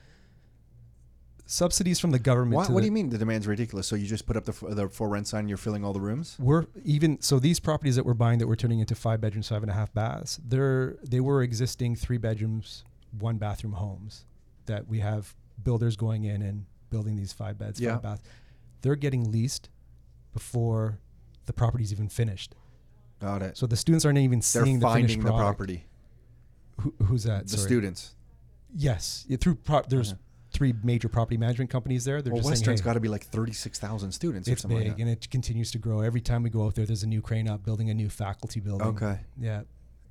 [1.46, 2.54] Subsidies from the government.
[2.54, 3.88] What, what do you mean the demand's ridiculous?
[3.88, 5.92] So you just put up the, f- the for rent sign, and you're filling all
[5.92, 6.36] the rooms?
[6.38, 9.62] we're even so these properties that we're buying that we're turning into five bedrooms, five
[9.62, 10.38] and a half baths.
[10.46, 12.84] They're they were existing three bedrooms,
[13.18, 14.25] one bathroom homes
[14.66, 17.94] that we have builders going in and building these five beds, Yeah.
[17.94, 18.23] five baths.
[18.83, 19.68] They're getting leased
[20.33, 20.99] before
[21.46, 22.55] the property's even finished.
[23.20, 23.57] Got it.
[23.57, 25.87] So the students aren't even They're seeing the finished finding the property.
[26.81, 27.44] Who, who's that?
[27.49, 27.66] The Sorry.
[27.68, 28.14] students.
[28.75, 30.20] Yes, yeah, through pro- there's Okay.
[30.53, 32.23] three major property management companies there.
[32.23, 34.88] They're Well, just Western's hey, got to be like 36,000 students or it's something big
[34.88, 35.03] like that.
[35.03, 36.01] and it continues to grow.
[36.01, 38.61] Every time we go out there, there's a new crane up building a new faculty
[38.61, 38.87] building.
[38.87, 39.18] Okay.
[39.38, 39.62] Yeah,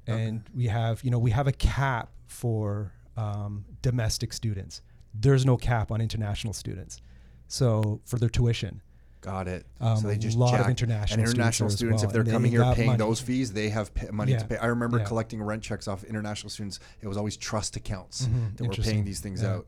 [0.07, 0.23] Okay.
[0.27, 4.81] and we have you know we have a cap for um, domestic students.
[5.13, 7.01] There's no cap on international students.
[7.47, 8.81] So for their tuition,
[9.21, 9.65] Got it.
[9.81, 12.31] Um, so they just a lot of international and international students there if they're well,
[12.31, 12.99] coming here paying money.
[12.99, 14.55] those fees, they have pa- money to pay.
[14.55, 15.03] I remember Yeah.
[15.03, 16.79] collecting rent checks off international students.
[17.01, 18.55] It was always trust accounts Mhm.
[18.55, 19.55] that were paying these things Yeah.
[19.55, 19.67] out.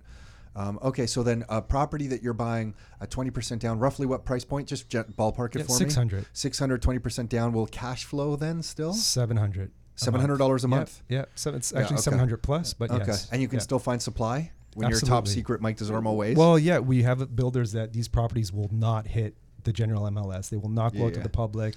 [0.55, 4.45] Um, okay, so then a property that you're buying a 20% down, roughly what price
[4.45, 4.69] point?
[4.69, 5.77] Just jet, ballpark it Yeah, for me.
[5.79, 6.25] 600.
[6.31, 7.51] 600, 20% down.
[7.51, 8.93] Will cash flow then still?
[10.03, 10.39] Seven hundred.
[10.39, 11.03] $700 a month?
[11.09, 12.01] Yeah, so it's Yeah, actually okay.
[12.01, 13.03] seven hundred plus, but okay.
[13.07, 13.29] yes.
[13.31, 13.63] And you can Yeah.
[13.63, 16.35] still find supply when you're top secret Mike Desormeaux ways?
[16.37, 20.49] Well, yeah, we have builders that these properties will not hit the general MLS.
[20.49, 21.75] They will not go out to the public.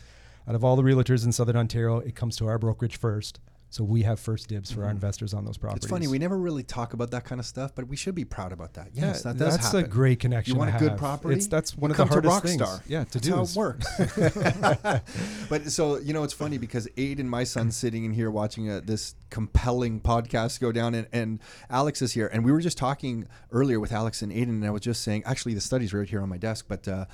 [0.49, 3.41] Out of all the realtors in Southern Ontario, it comes to our brokerage first.
[3.75, 5.87] So we have first dibs for our investors on those properties.
[5.87, 5.97] Mm-hmm.
[5.97, 6.07] it's funny.
[6.07, 8.75] We never really talk about that kind of stuff, but we should be proud about
[8.75, 8.91] that.
[8.95, 9.85] Yes, that does that's happen.
[9.85, 10.55] a great connection.
[10.55, 11.35] You want to a good property?
[11.35, 12.81] It's that's one You of the hardest things.
[12.87, 13.87] Yeah, to That's do how is- it works.
[15.49, 18.81] but so you know, it's funny because Aiden, my son, sitting in here watching uh
[18.85, 23.27] this compelling podcast go down, and, and Alex is here, and we were just talking
[23.51, 26.23] earlier with Alex and Aiden, and I was just saying, actually, the study's right here
[26.23, 26.87] on my desk, but.
[26.87, 27.07] Uh,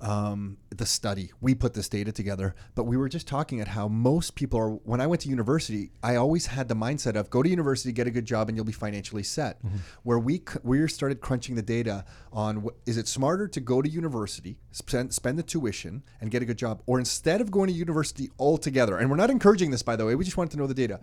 [0.00, 1.30] um, the study.
[1.40, 4.70] We put this data together, but we were just talking at how most people are.
[4.70, 8.06] When I went to university, I always had the mindset of go to university, get
[8.06, 9.60] a good job, and you'll be financially set.
[10.02, 14.58] Where we we started crunching the data on is it smarter to go to university,
[14.72, 18.30] spend spend the tuition, and get a good job, or instead of going to university
[18.38, 18.98] altogether.
[18.98, 20.14] And we're not encouraging this, by the way.
[20.14, 21.00] We just wanted to know the data.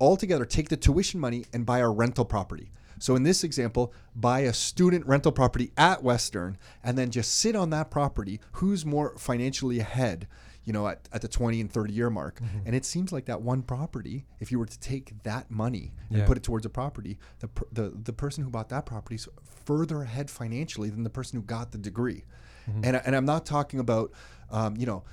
[0.00, 2.70] Altogether, take the tuition money and buy a rental property.
[2.98, 7.54] So in this example, buy a student rental property at Western and then just sit
[7.56, 8.40] on that property.
[8.52, 10.26] Who's more financially ahead,
[10.64, 12.40] you know, at, at the 20 and 30 year mark?
[12.40, 12.58] Mm-hmm.
[12.66, 16.18] And it seems like that one property, if you were to take that money and
[16.18, 16.26] Yeah.
[16.26, 19.28] put it towards a property, the, the, the person who bought that property is
[19.64, 22.24] further ahead financially than the person who got the degree.
[22.68, 22.84] Mm-hmm.
[22.84, 24.12] And, and I'm not talking about,
[24.50, 25.04] um, you know,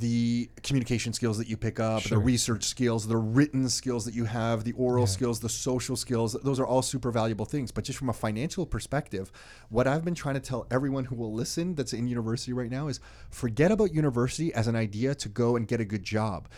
[0.00, 2.18] the communication skills that you pick up, Sure.
[2.18, 6.32] the research skills, the written skills that you have, the oral skills, the social skills,
[6.42, 7.70] those are all super valuable things.
[7.70, 9.30] But just from a financial perspective,
[9.68, 12.88] what I've been trying to tell everyone who will listen that's in university right now
[12.88, 12.98] is
[13.30, 16.48] forget about university as an idea to go and get a good job.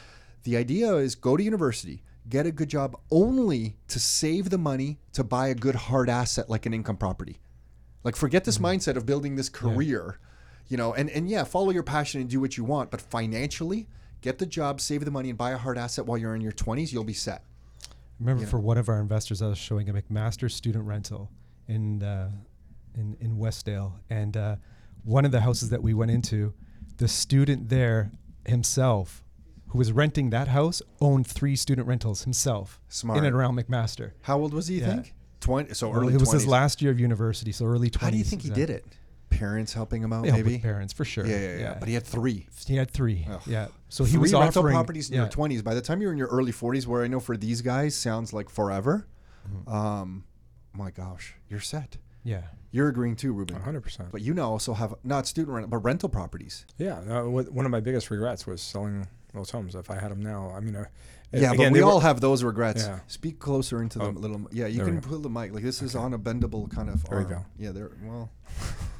[0.44, 5.00] The idea is go to university, get a good job only to save the money
[5.14, 7.40] to buy a good hard asset like an income property.
[8.04, 8.66] Like forget this mm-hmm.
[8.66, 10.18] mindset of building this career,
[10.68, 13.88] you know, and and yeah, follow your passion and do what you want, but financially,
[14.20, 16.52] get the job, save the money and buy a hard asset while you're in your
[16.52, 17.44] 20s, you'll be set.
[18.20, 21.30] Remember, for one of our investors, I was showing a McMaster student rental
[21.68, 22.30] in uh,
[22.94, 24.56] in in Westdale, and uh,
[25.04, 26.54] one of the houses that we went into,
[26.98, 28.12] the student there
[28.46, 29.24] himself,
[29.68, 33.18] who was renting that house, owned three student rentals himself Smart.
[33.18, 34.12] in and around McMaster.
[34.22, 34.94] How old was he, you Yeah.
[34.94, 35.14] think?
[35.40, 36.32] 20 so early it was 20s.
[36.34, 38.06] his last year of university, so early twenties.
[38.06, 38.84] How do you think he did it?
[39.32, 40.52] Parents helping him out Yeah, maybe?
[40.54, 41.26] with parents for sure.
[41.26, 42.46] Yeah, yeah, yeah, But he had 3.
[42.66, 43.26] he had three.
[43.30, 43.40] Ugh.
[43.46, 45.62] Yeah, so he three was rental offering properties in yeah, your 20s.
[45.64, 48.32] By the time you're in your early 40s, where I know for these guys sounds
[48.32, 49.06] like forever.
[49.48, 49.72] Mm-hmm.
[49.74, 50.24] Um,
[50.72, 51.96] my gosh, you're set.
[52.24, 53.56] Yeah, You're agreeing too, Ruben.
[53.56, 54.12] 100%.
[54.12, 56.64] But you now also have not student rental, but rental properties.
[56.78, 59.74] Yeah, uh, wh- one of my biggest regrets was selling those homes.
[59.74, 60.84] If I had them now, I mean, uh,
[61.32, 62.84] Yeah, again, but we they were- all have those regrets.
[62.86, 63.00] Yeah.
[63.08, 64.46] Speak closer into the Oh, little.
[64.52, 65.08] Yeah, you there we can go.
[65.08, 65.52] pull the mic.
[65.52, 67.02] Like this is on a bendable kind of.
[67.08, 67.32] There we arm.
[67.34, 67.44] go.
[67.58, 67.90] Yeah, there.
[68.04, 68.30] Well,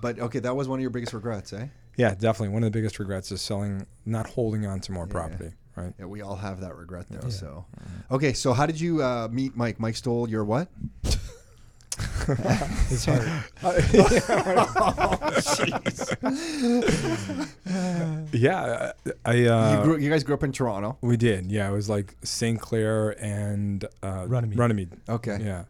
[0.00, 1.66] but okay, that was one of your biggest regrets, eh?
[1.96, 2.48] Yeah, definitely.
[2.48, 5.12] One of the biggest regrets is selling, not holding on to more Yeah.
[5.12, 5.50] property.
[5.76, 5.92] Right.
[5.98, 7.20] Yeah, we all have that regret though.
[7.24, 7.28] Yeah.
[7.30, 7.64] So,
[8.10, 9.80] okay, so how did you uh, meet Mike?
[9.80, 10.68] Mike stole your what?
[12.88, 13.26] his heart.
[18.32, 18.92] Yeah,
[19.24, 19.44] I.
[19.46, 20.98] Uh, you, grew, you guys grew up in Toronto.
[21.00, 21.50] we did.
[21.52, 22.60] Yeah, it was like St.
[22.60, 24.58] Clair and uh, Runnymede.
[24.58, 24.92] Runnymede.
[25.08, 25.38] Okay.
[25.40, 25.64] Yeah.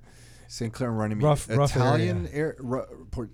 [0.49, 0.73] St.
[0.73, 1.25] Clair and Runnymede.
[1.25, 3.31] Rough- rough Italian air, ru- Port,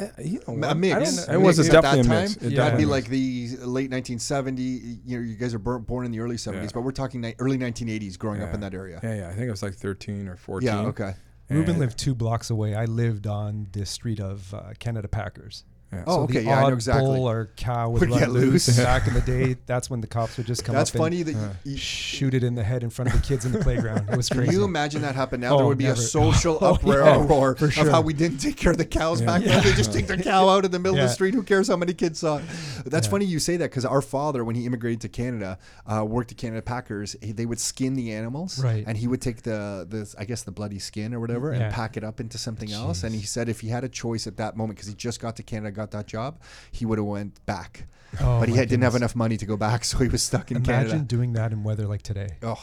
[0.00, 0.94] Uh, you know, a mix.
[0.94, 0.98] I
[1.32, 2.34] don't It was mix a at definitely that a mix.
[2.36, 2.46] time?
[2.46, 2.64] It Yeah.
[2.64, 4.62] That'd be like the late 1970.
[4.62, 6.70] You know, you guys are born in the early 70s, Yeah.
[6.74, 9.00] but we're talking ni- early 1980s, growing up in that area.
[9.02, 9.28] Yeah, yeah.
[9.28, 10.66] I think it was like 13 or 14.
[10.66, 10.80] Yeah.
[10.86, 11.14] Okay.
[11.50, 12.74] Ruben lived two blocks away.
[12.74, 15.64] I lived on the street of uh, Canada Packers.
[15.92, 16.04] Yeah.
[16.06, 16.32] Oh, So okay.
[16.38, 17.04] the Yeah, I know exactly.
[17.04, 18.66] bull or cow would Would run loose.
[18.68, 18.76] loose.
[18.78, 21.22] Back in the day, that's when the cops would just come That's up and funny
[21.22, 23.58] that uh, you, shoot it in the head in front of the kids in the
[23.58, 24.08] playground.
[24.10, 25.56] It was Can you imagine that happen now?
[25.56, 25.98] there Oh, would be never.
[26.00, 27.90] a social Oh, uproar yeah, for of sure.
[27.90, 29.26] how we didn't take care of the cows Yeah.
[29.26, 29.62] back then.
[29.62, 31.34] They just take the cow out in the middle of the street.
[31.34, 32.44] Who cares how many kids saw it?
[32.86, 36.32] That's funny you say that because our father, when he immigrated to Canada, uh, worked
[36.32, 37.16] at Canada Packers.
[37.20, 38.84] He, they would skin the animals, Right.
[38.86, 41.96] And he would take the the I guess the bloody skin or whatever and pack
[41.96, 43.02] it up into something else.
[43.02, 45.36] And he said if he had a choice at that moment because he just got
[45.36, 46.40] to Canada, got that job,
[46.70, 47.86] he would have went back.
[48.20, 50.50] Oh, but he had, didn't have enough money to go back, so he was stuck
[50.50, 51.04] in Imagine Canada.
[51.16, 52.30] doing that in weather like today.
[52.42, 52.60] Oh,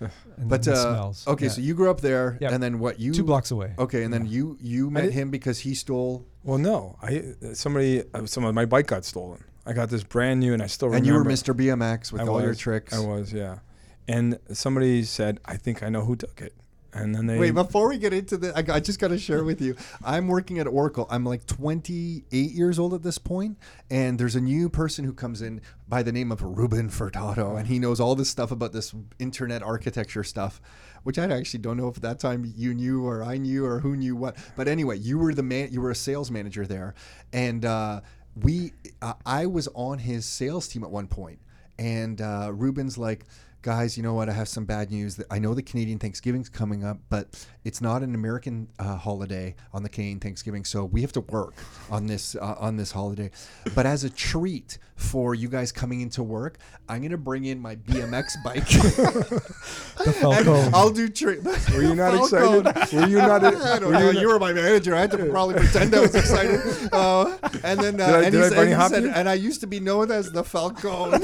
[0.00, 1.26] And but the uh, smells.
[1.26, 1.50] okay, Yeah.
[1.52, 2.52] so you grew up there, Yeah.
[2.52, 3.00] and then what?
[3.00, 3.74] You two blocks away.
[3.78, 6.96] Okay, and then you you met him because he stole, Well, no.
[7.02, 7.22] I
[7.54, 9.42] somebody uh, some of my bike got stolen.
[9.68, 11.30] I got this brand new, and I still and remember.
[11.30, 11.80] And you were Mr.
[11.80, 12.92] BMX with I all your tricks.
[12.94, 13.58] I was, yeah.
[14.06, 16.54] And somebody said, "I think I know who took it."
[16.96, 19.44] And then they Wait, before we get into the, I, I just got to share
[19.44, 19.76] with you.
[20.04, 21.06] I'm working at Oracle.
[21.10, 23.58] I'm like 28 years old at this point,
[23.90, 27.68] and there's a new person who comes in by the name of Ruben Furtado, and
[27.68, 30.60] he knows all this stuff about this internet architecture stuff,
[31.02, 33.80] which I actually don't know if at that time you knew or I knew or
[33.80, 34.36] who knew what.
[34.56, 35.68] But anyway, you were the man.
[35.70, 36.94] You were a sales manager there,
[37.32, 38.00] and uh,
[38.42, 41.38] we, uh, I was on his sales team at one point,
[41.78, 43.26] and uh, Ruben's like
[43.66, 44.28] guys, you know what?
[44.28, 45.20] I have some bad news.
[45.28, 49.82] I know the Canadian Thanksgiving's coming up, but it's not an American uh, holiday on
[49.82, 51.52] the Canadian Thanksgiving, so we have to work
[51.90, 53.32] on this uh, on this holiday.
[53.74, 57.74] But as a treat for you guys coming into work, I'm gonna bring in my
[57.74, 58.62] BMX bike.
[59.96, 60.74] The Falcon.
[60.74, 61.42] I'll do trick.
[61.74, 62.66] were you not excited?
[62.92, 63.42] Were you not?
[63.42, 64.10] I don't were know.
[64.10, 64.94] you You were my manager.
[64.94, 66.60] I had to probably pretend I was excited.
[66.92, 68.90] Uh, and then, uh, Did I- and, did he I said, bunny and he hop
[68.90, 71.14] said- and I used to be known as the Falcon.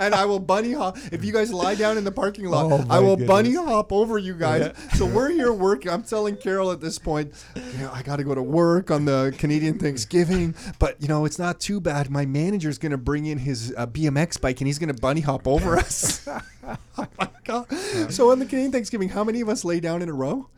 [0.00, 0.96] and I will bunny hop.
[1.10, 3.28] If you guys lie down in the parking lot, Oh, I will goodness.
[3.28, 4.72] bunny hop over you guys.
[4.94, 5.90] So we're here working.
[5.90, 9.04] I'm telling Carol at this point, you know, I got to go to work on
[9.04, 12.10] the Canadian Thanksgiving, but you know, it's not too bad.
[12.10, 15.20] My manager's going to bring in his uh, BMX bike and he's going to bunny
[15.22, 16.26] hop over us.
[16.98, 17.66] oh my God.
[18.10, 20.48] So on the Canadian Thanksgiving, how many of us lay down in a row?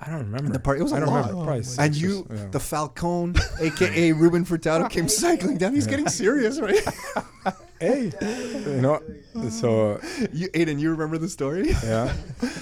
[0.00, 0.52] I don't remember.
[0.52, 1.26] The part- it was a I don't lot.
[1.30, 1.44] remember.
[1.44, 2.46] Probably And you, yeah.
[2.52, 5.74] the Falcon, aka Ruben Furtado, came cycling down.
[5.74, 6.78] He's getting serious, right?
[7.80, 9.00] Hey, you know.
[9.50, 10.00] So
[10.32, 11.70] you, Aiden, you remember the story?
[11.84, 12.12] yeah.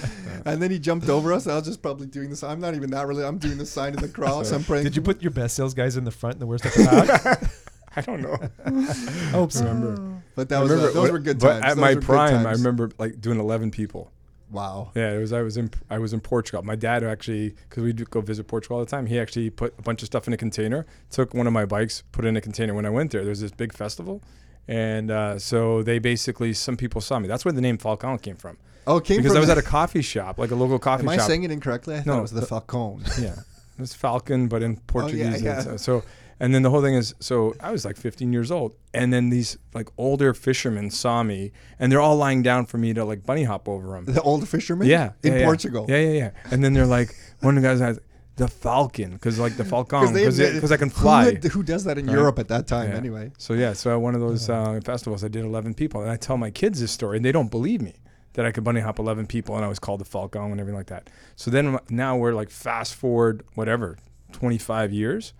[0.45, 1.45] And then he jumped over us.
[1.45, 2.41] I was just probably doing this.
[2.41, 3.25] I'm not even that really.
[3.25, 4.51] I'm doing the sign of the cross.
[4.51, 4.85] I'm praying.
[4.85, 6.83] Did you put your best sales guys in the front and the worst at the
[6.85, 7.43] back?
[7.97, 8.37] I don't know.
[8.65, 9.65] I hope so.
[9.65, 10.21] remember.
[10.35, 11.61] But that I was uh, those were good times.
[11.61, 11.63] but.
[11.63, 14.11] At Those my prime, I remember like doing 11 people.
[14.49, 14.91] Wow.
[14.95, 15.33] Yeah, it was.
[15.33, 15.71] I was in.
[15.89, 16.63] I was in Portugal.
[16.63, 19.07] My dad actually, because we go visit Portugal all the time.
[19.07, 20.85] He actually put a bunch of stuff in a container.
[21.09, 22.73] Took one of my bikes, put it in a container.
[22.73, 24.21] When I went there, there was this big festival,
[24.67, 27.27] and uh, so they basically some people saw me.
[27.27, 28.57] That's where the name Falcon came from.
[28.85, 31.03] Oh, it came because from I was at a coffee shop, like a local coffee
[31.03, 31.13] shop.
[31.13, 31.95] Am I saying it incorrectly?
[31.95, 33.03] I thought No, it was the the- Falcon.
[33.19, 33.35] yeah,
[33.77, 35.41] it's Falcon, but in Portuguese.
[35.41, 35.59] Oh, yeah.
[35.59, 36.03] uh, so,
[36.39, 39.29] And then the whole thing is, so I was like 15 years old, and then
[39.29, 43.25] these like older fishermen saw me, and they're all lying down for me to like
[43.25, 44.05] bunny hop over them.
[44.05, 45.45] The old fishermen, Yeah, In yeah, yeah.
[45.45, 45.85] Portugal.
[45.89, 46.31] Yeah, yeah, yeah.
[46.51, 47.99] And then they're like, one of the guys has
[48.37, 51.25] the falcon because like the falcon because I can fly.
[51.33, 52.13] had- who does that in Right.
[52.15, 52.97] Europe at that time Yeah.
[52.97, 53.31] anyway?
[53.37, 56.15] So yeah, so at one of those uh, festivals, I did 11 people, and I
[56.17, 57.95] tell my kids this story, and they don't believe me
[58.33, 60.77] that I could bunny hop 11 people, and I was called the Falcon and everything
[60.77, 61.09] like that.
[61.35, 63.97] So then now we're like fast forward whatever
[64.33, 65.33] 25 years.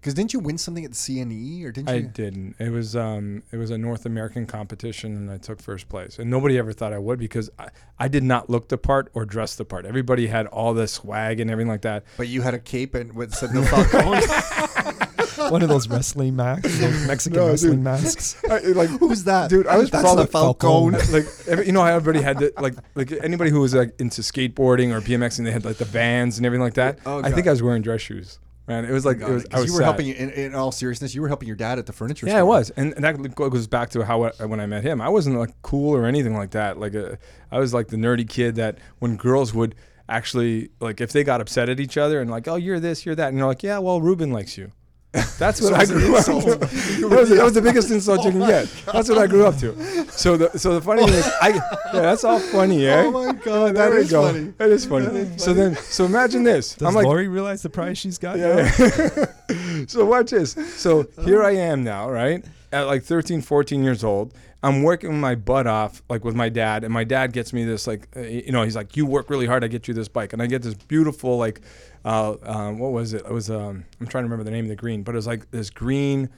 [0.00, 1.94] Because didn't you win something at the CNE or didn't you?
[1.94, 2.56] I didn't.
[2.58, 6.18] It was um it was a North American competition, and I took first place.
[6.18, 9.26] And nobody ever thought I would because I, I did not look the part or
[9.26, 9.84] dress the part.
[9.84, 12.04] Everybody had all the swag and everything like that.
[12.16, 13.62] But you had a cape and with said the
[14.82, 15.50] Falcon.
[15.50, 17.82] One of those wrestling masks, those Mexican No, wrestling dude.
[17.82, 18.42] masks.
[18.48, 19.50] like Who's that?
[19.50, 20.92] Dude, I was That's probably the Falcon.
[21.12, 24.22] like every, you know how everybody had the, like like anybody who was like into
[24.22, 26.98] skateboarding or BMX and they had like the Vans and everything like that.
[27.06, 28.38] Oh, I think I was wearing dress shoes.
[28.70, 29.44] Man, it was like it was.
[29.52, 29.84] I was you were sad.
[29.86, 31.12] helping in, in all seriousness.
[31.12, 32.28] You were helping your dad at the furniture store.
[32.28, 32.54] Yeah, store.
[32.54, 35.00] I was, and, and that goes back to how I, when I met him.
[35.00, 36.78] I wasn't like cool or anything like that.
[36.78, 37.16] Like uh,
[37.50, 39.74] I was like the nerdy kid that when girls would
[40.08, 43.16] actually like if they got upset at each other and like, oh, you're this, you're
[43.16, 44.70] that, and you're like, yeah, well, Ruben likes you.
[45.12, 46.32] That's what So I grew up to.
[46.60, 48.68] that, was, that was the biggest insult you can get.
[48.92, 49.74] That's what I grew up to.
[50.12, 53.02] So the so the funny thing is, I yeah, that's all funny, eh?
[53.06, 54.22] Oh my god, There that we is go.
[54.30, 54.52] funny.
[54.58, 55.28] That is funny.
[55.36, 56.74] So then, so imagine this.
[56.74, 58.38] Does I'm like, Lori realize the prize she's got?
[58.38, 58.70] yeah.
[58.78, 59.84] yeah.
[59.88, 60.52] so watch this.
[60.76, 62.44] So here I am now, right?
[62.72, 64.32] At like 13, 14 years old.
[64.62, 67.86] I'm working my butt off, like with my dad, and my dad gets me this,
[67.86, 70.32] like, uh, you know, he's like, "You work really hard, I get you this bike,"
[70.34, 71.62] and I get this beautiful, like,
[72.04, 73.22] uh, um, what was it?
[73.24, 75.26] It was, um, I'm trying to remember the name of the green, but it was
[75.26, 76.28] like this green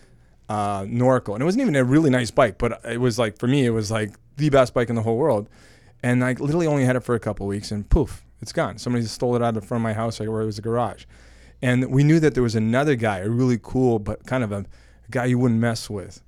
[0.49, 3.49] uh, Norco, and it wasn't even a really nice bike, but it was like for
[3.49, 5.49] me, it was like the best bike in the whole world,
[6.03, 8.79] and I literally only had it for a couple weeks, and poof, it's gone.
[8.79, 10.63] Somebody stole it out of the front of my house, like where it was a
[10.63, 11.07] garage,
[11.61, 14.65] and we knew that there was another guy, a really cool but kind of a,
[15.11, 16.23] guy you wouldn't mess with,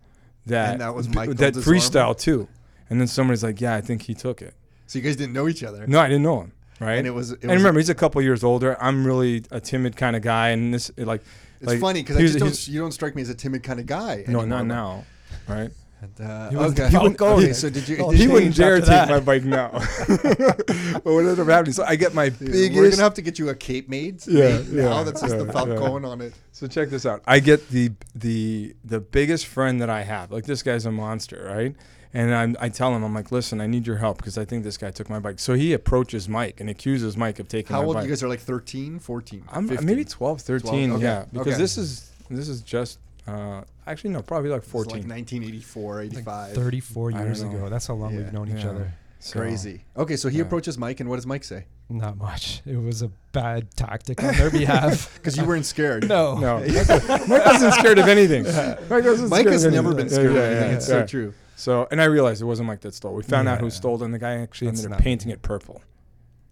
[0.47, 2.49] that And that was Michael that freestyle too,
[2.91, 4.55] and then somebody's like, yeah, I think he took it.
[4.87, 5.87] So you guys didn't know each other.
[5.87, 6.53] No, I didn't know him.
[6.81, 7.31] Right, And it was.
[7.31, 8.77] It and was remember, he's a couple years older.
[8.83, 11.23] I'm really a timid kind of guy, and this like,
[11.61, 12.69] it's like, funny because I just don't.
[12.69, 14.25] You don't strike me as a timid kind of guy.
[14.27, 15.05] no, anymore, not now,
[15.49, 15.71] right?
[16.05, 16.85] And, uh, He was okay.
[16.85, 17.27] the Falcon.
[17.27, 17.97] Okay, so did you?
[17.99, 19.09] Oh, did he wouldn't dare take that.
[19.09, 19.71] my bike now.
[19.73, 21.73] but what ended up happening?
[21.73, 22.77] So I get my Dude, biggest.
[22.77, 24.27] We're gonna have to get you a cape made.
[24.27, 26.35] Yeah, made now yeah, that says the yeah, Falcon on it.
[26.53, 27.23] So check this out.
[27.27, 30.31] I get the the the biggest friend that I have.
[30.31, 31.75] Like this guy's a monster, right?
[32.17, 34.63] And I'm, I tell him, I'm like, listen, I need your help because I think
[34.63, 35.41] this guy took my bike.
[35.41, 38.05] So he approaches Mike and accuses Mike of taking How my old bike.
[38.05, 38.29] you guys are?
[38.29, 39.85] Like 13, 14, I'm 15.
[39.85, 41.25] maybe 12, 13, 12, okay, yeah.
[41.33, 41.57] Because okay.
[41.57, 44.93] this is this is just uh, actually no, probably like This is 14.
[44.93, 46.55] like 1984, 85.
[46.55, 47.69] 34 years ago.
[47.69, 48.19] That's how long Yeah.
[48.21, 48.71] we've known each Yeah.
[48.71, 48.95] other.
[49.21, 49.85] So- Crazy.
[49.97, 50.45] Okay, so he Yeah.
[50.45, 51.65] approaches Mike, and what does Mike say?
[51.89, 52.61] Not much.
[52.67, 55.15] It was a bad tactic on their behalf.
[55.15, 56.09] Because you weren't scared.
[56.09, 56.39] no.
[56.39, 56.59] No,
[57.29, 58.45] Mike wasn't scared of anything.
[58.45, 60.07] Mike, wasn't Mike has of never anything.
[60.07, 60.71] been scared of anything.
[60.71, 60.95] yeah, it's yeah.
[61.03, 61.35] so true.
[61.57, 63.15] So, and I realized it wasn't Mike that stole.
[63.15, 65.41] We found out who stole and the guy actually That's ended up not- painting it
[65.43, 65.81] purple.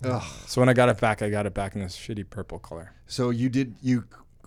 [0.05, 0.23] Ugh.
[0.47, 2.93] So when I got it back, I got it back in this shitty purple color.
[3.07, 4.05] So you did you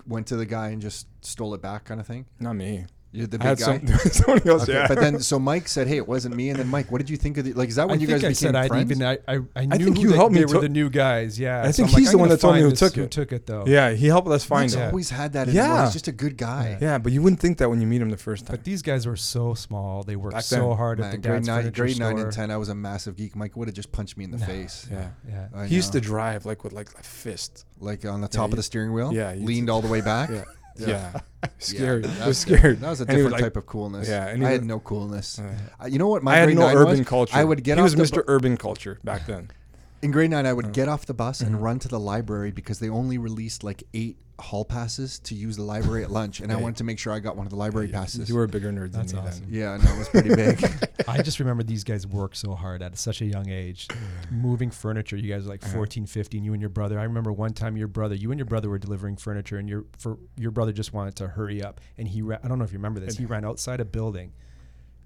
[0.08, 2.26] went to the guy and just stole it back, kind of thing.
[2.40, 2.86] Not me.
[3.16, 3.98] You're the I had big guy.
[3.98, 4.64] some, somebody else.
[4.64, 4.88] Okay, yeah.
[4.88, 7.18] But then, so Mike said, "Hey, it wasn't me." And then Mike, what did you
[7.18, 7.70] think of the like?
[7.70, 8.92] Is that when I you guys I became said I'd friends?
[8.92, 10.90] even I I, I knew think who you they, helped me they were the new
[10.90, 11.40] guys.
[11.40, 13.02] Yeah, I think I'm like, he's the one that told me who took it.
[13.02, 13.66] Who took it though?
[13.66, 14.84] yeah, he helped us find Mike's it.
[14.90, 15.48] always had that.
[15.48, 15.80] In Yeah.
[15.80, 15.86] him.
[15.86, 16.78] he's just a good guy.
[16.82, 18.56] Yeah, but you wouldn't think that when you meet him the first time.
[18.56, 20.04] But these guys were so small.
[20.04, 20.78] They worked Back so then.
[20.78, 22.52] hard Man, at the grade dad's nine, grade nine and ten.
[22.52, 23.36] I was a massive geek.
[23.36, 24.88] Mike would have just punched me in the face.
[24.92, 25.10] yeah.
[25.28, 25.66] Yeah.
[25.66, 27.66] He used to drive like with like a fist.
[27.80, 29.14] like on the top of the steering wheel.
[29.14, 30.30] yeah, leaned all the way back.
[30.78, 30.88] Yeah.
[30.88, 31.12] Yeah.
[31.44, 31.50] Yeah.
[31.60, 32.02] Scary.
[32.06, 32.74] Yeah, that was scary.
[32.76, 34.10] That was a different was like- type of coolness.
[34.10, 35.40] Yeah, and he I had no coolness.
[35.40, 36.24] Uh, you know what?
[36.24, 37.08] My I had grade no nine urban was?
[37.08, 37.36] culture.
[37.38, 38.26] I would get He off was the Mr.
[38.26, 39.50] bu- Urban Culture back then.
[40.02, 40.46] in grade nine.
[40.46, 40.70] I would Uh.
[40.70, 41.62] get off the bus and Mhm.
[41.62, 45.64] run to the library because they only released like eight hall passes to use the
[45.64, 46.62] library at lunch, and I Yeah.
[46.62, 48.28] wanted to make sure I got one of the library Yeah, passes.
[48.28, 49.46] You were a bigger nerd than That's me awesome.
[49.46, 49.54] then.
[49.54, 50.60] yeah, no, it was pretty big.
[51.08, 53.88] I just remember these guys worked so hard at such a young age.
[54.30, 55.74] Moving furniture, you guys were like Uh-huh.
[55.74, 57.00] 14, 15, you and your brother.
[57.00, 59.86] I remember one time your brother, you and your brother were delivering furniture and your
[59.98, 62.72] for your brother just wanted to hurry up and he ran, I don't know if
[62.74, 63.18] you remember this.
[63.18, 64.34] He ran outside a building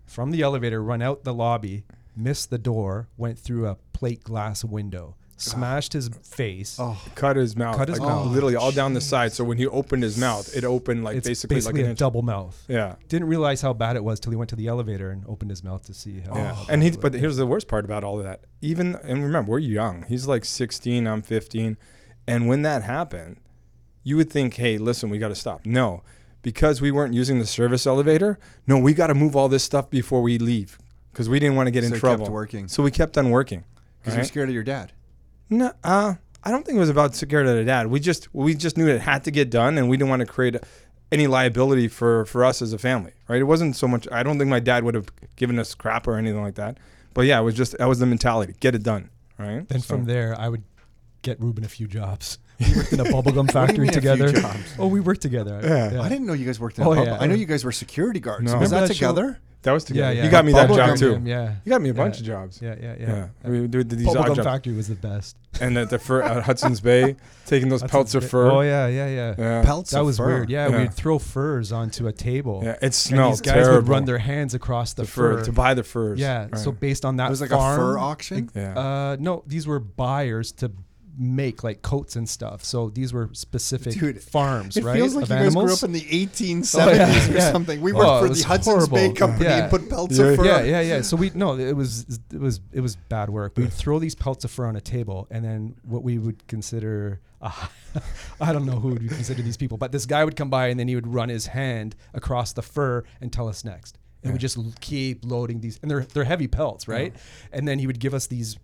[0.06, 1.84] from the elevator, run out the lobby,
[2.16, 6.78] missed the door, went through a plate glass window, smashed his face.
[6.80, 7.78] oh, Cut his mouth.
[7.78, 8.28] Cut his like, mouth.
[8.28, 9.34] Literally all oh, down the side.
[9.34, 11.90] So when he opened his mouth, it opened like it's basically, basically, like an a
[11.92, 12.00] inch.
[12.00, 12.64] double mouth.
[12.68, 12.96] Yeah.
[13.08, 15.64] Didn't realize how bad it was till he went to the elevator and opened his
[15.64, 16.36] mouth to see how.
[16.36, 16.54] Yeah.
[16.54, 18.42] how and bad he, but here's the worst part about all of that.
[18.62, 20.04] Even, and remember, we're young.
[20.08, 21.78] He's like 16, I'm 15.
[22.28, 23.38] And when that happened,
[24.04, 25.66] you would think, hey, listen, we got to stop.
[25.66, 26.04] No,
[26.42, 29.90] because we weren't using the service elevator, no, we got to move all this stuff
[29.90, 30.78] before we leave
[31.12, 32.26] because we didn't want to get so in trouble.
[32.26, 33.64] kept working So we kept on working.
[34.00, 34.94] because you're scared of your dad.
[35.50, 37.88] No, uh, I don't think it was about scared of the dad.
[37.88, 40.26] We just we just knew it had to get done, and we didn't want to
[40.26, 40.56] create
[41.12, 43.40] any liability for for us as a family, right?
[43.42, 44.08] It wasn't so much.
[44.12, 46.78] I don't think my dad would have given us crap or anything like that.
[47.14, 48.54] But yeah, it was just that was the mentality.
[48.60, 49.68] Get it done, right?
[49.68, 50.64] Then So- from there, I would
[51.24, 52.38] get Ruben a few jobs.
[52.60, 54.54] We worked in a bubblegum What factory mean a few together.
[54.78, 55.62] Oh, we worked together.
[55.64, 56.02] Yeah.
[56.02, 57.06] I didn't know you guys worked in a Oh, bubble.
[57.08, 57.18] yeah.
[57.18, 58.44] I know you guys were security guards.
[58.52, 58.58] No.
[58.60, 59.14] Was Remember that that show?
[59.14, 59.40] together?
[59.64, 60.14] That was together.
[60.14, 60.24] Yeah, yeah.
[60.26, 61.22] You got me that job Bubblegum, too.
[61.30, 61.56] Yeah.
[61.66, 62.62] You got me a bunch of jobs.
[62.62, 63.50] Yeah, yeah, Yeah, yeah.
[63.50, 64.46] we did these odd Bubblegum jobs.
[64.46, 65.36] factory was the best.
[65.60, 68.50] and at the fur at Hudson's Bay, taking those That's pelts of bit- fur.
[68.50, 69.36] Oh yeah, yeah, yeah.
[69.38, 69.64] yeah.
[69.64, 70.28] Pelts That of was fur.
[70.28, 70.50] weird.
[70.50, 70.78] Yeah, Yeah.
[70.82, 72.62] we'd throw furs onto a table.
[72.64, 73.76] Yeah, it And smelled these guys terrible.
[73.82, 75.44] would run their hands across the, the fur, fur.
[75.46, 76.20] to buy the furs.
[76.20, 76.44] yeah.
[76.52, 76.58] Right.
[76.58, 78.50] So based on that, It was like farm, a fur auction.
[78.56, 78.78] yeah.
[78.80, 80.72] Uh, no, these were buyers to
[81.22, 82.64] make like coats and stuff.
[82.64, 84.96] So these were specific Dude, farms, It right?
[84.96, 87.52] feels like of you guys grew up in the 1870s Oh, yeah, or yeah.
[87.52, 87.82] something.
[87.82, 89.12] We worked it for the was Hudson's Bay.
[89.12, 89.58] Company Yeah.
[89.64, 90.46] and put pelts Yeah, of fur.
[90.46, 91.02] Yeah, yeah, yeah.
[91.02, 93.54] So we no, it was it was it was bad work.
[93.58, 97.20] We'd throw these pelts of fur on a table, and then what we would consider,
[97.42, 97.52] uh,
[98.42, 100.68] I don't know who would we consider these people, but this guy would come by,
[100.68, 104.32] and then he would run his hand across the fur and tell us next, and
[104.32, 107.14] we just keep loading these, and they're they're heavy pelts, right?
[107.52, 108.58] And then he would give us these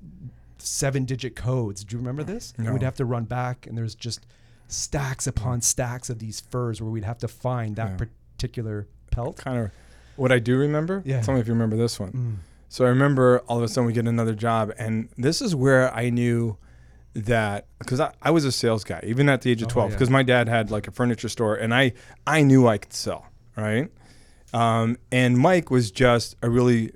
[0.65, 1.83] seven digit codes.
[1.83, 2.53] Do you remember this?
[2.57, 2.73] And No.
[2.73, 4.25] we'd have to run back, and there's just
[4.67, 8.05] stacks upon stacks of these furs where we'd have to find that Yeah.
[8.37, 9.37] particular pelt.
[9.37, 9.71] kind of
[10.15, 11.01] what I do remember.
[11.05, 11.21] Yeah.
[11.21, 12.11] Tell me if you remember this one.
[12.11, 12.35] Mm.
[12.69, 15.93] So I remember all of a sudden we get another job, and this is where
[15.93, 16.57] I knew
[17.13, 19.89] that because I, I was a sales guy even at the age of Oh, 12
[19.91, 19.95] yeah.
[19.95, 21.93] because my dad had like a furniture store and I
[22.27, 23.89] I knew I could sell right
[24.53, 26.91] um, and Mike was just a really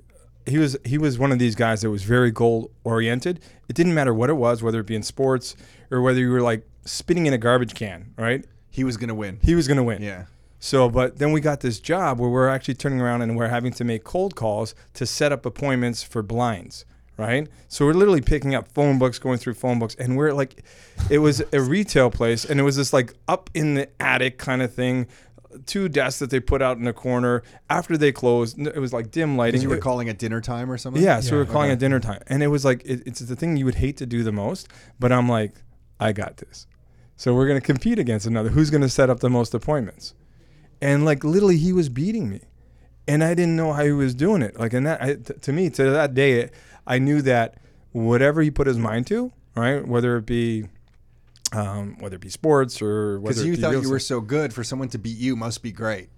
[0.46, 3.94] he was he was one of these guys that was very goal oriented it didn't
[3.94, 5.54] matter what it was whether it be in sports
[5.90, 9.38] or whether you were like spitting in a garbage can right He was gonna win.
[9.42, 10.24] he was gonna win Yeah.
[10.58, 13.72] so, but then we got this job where we're actually turning around and we're having
[13.74, 16.84] to make cold calls to set up appointments for blinds,
[17.16, 17.48] right?
[17.68, 20.62] So we're literally picking up phone books, going through phone books, and we're like,
[21.10, 24.60] it was a retail place, and it was this like up in the attic kind
[24.62, 25.06] of thing,
[25.66, 27.42] two desks that they put out in a corner.
[27.68, 29.60] After they closed, it was like dim lighting.
[29.62, 31.02] You were It- calling at dinner time or something.
[31.02, 31.72] yeah, so we Yeah, were calling okay.
[31.74, 34.06] at dinner time, and it was like it, it's the thing you would hate to
[34.06, 35.52] do the most, but I'm like,
[35.98, 36.66] I got this.
[37.16, 38.48] So we're gonna compete against another.
[38.50, 40.14] Who's gonna set up the most appointments?
[40.80, 42.40] And like literally, he was beating me,
[43.06, 44.58] and I didn't know how he was doing it.
[44.58, 46.50] Like, and that I, t- to me, to that day,
[46.86, 47.56] I knew that
[47.92, 50.66] whatever he put his mind to, right, whether it be,
[51.52, 54.88] um, whether it be sports or Because you thought you were so good for someone
[54.90, 56.08] to beat you must be great.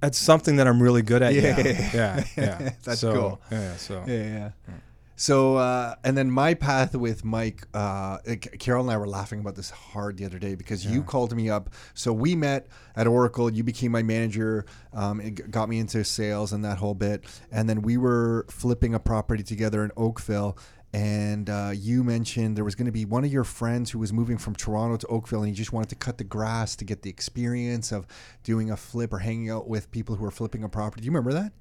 [0.00, 1.34] that's something that I'm really good at.
[1.34, 1.58] Yeah.
[1.60, 1.64] Yeah,
[1.94, 2.70] yeah, yeah.
[2.84, 3.40] That's So, cool.
[3.52, 4.74] Yeah, so Yeah, yeah.
[5.14, 8.18] So, uh, and then my path with Mike, uh,
[8.58, 11.48] Carol and I were laughing about this hard the other day because you called me
[11.48, 11.70] up.
[11.94, 12.66] So we met
[12.96, 13.48] at Oracle.
[13.52, 14.66] You became my manager.
[14.92, 17.24] Um, it got me into sales and that whole bit.
[17.52, 20.58] And then we were flipping a property together in Oakville.
[20.94, 24.12] And uh, you mentioned there was going to be one of your friends who was
[24.12, 27.00] moving from Toronto to Oakville, and he just wanted to cut the grass to get
[27.00, 28.06] the experience of
[28.44, 31.00] doing a flip or hanging out with people who are flipping a property.
[31.00, 31.52] Do you remember that?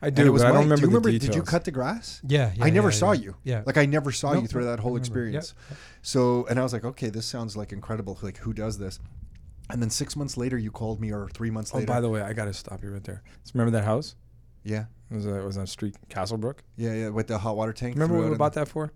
[0.00, 1.10] I And do, it was but I don't remember, Do you remember?
[1.10, 2.22] the Did you cut the grass?
[2.26, 2.64] Yeah, yeah.
[2.64, 3.20] I never yeah, saw yeah.
[3.22, 3.36] you.
[3.44, 3.62] Yeah.
[3.66, 5.54] Like I never saw No, you through that whole experience.
[5.68, 5.78] Yep.
[6.02, 8.18] So, and I was like, okay, this sounds like incredible.
[8.22, 8.98] Like, who does this?
[9.68, 11.84] And then six months later, you called me, or three months later.
[11.90, 13.22] Oh, by the way, I got to stop you right there.
[13.44, 14.16] So remember that house?
[14.64, 16.58] Yeah, It was, a, it was on street Castlebrook.
[16.76, 17.94] yeah, yeah, with the hot water tank.
[17.94, 18.92] Remember what we bought that for?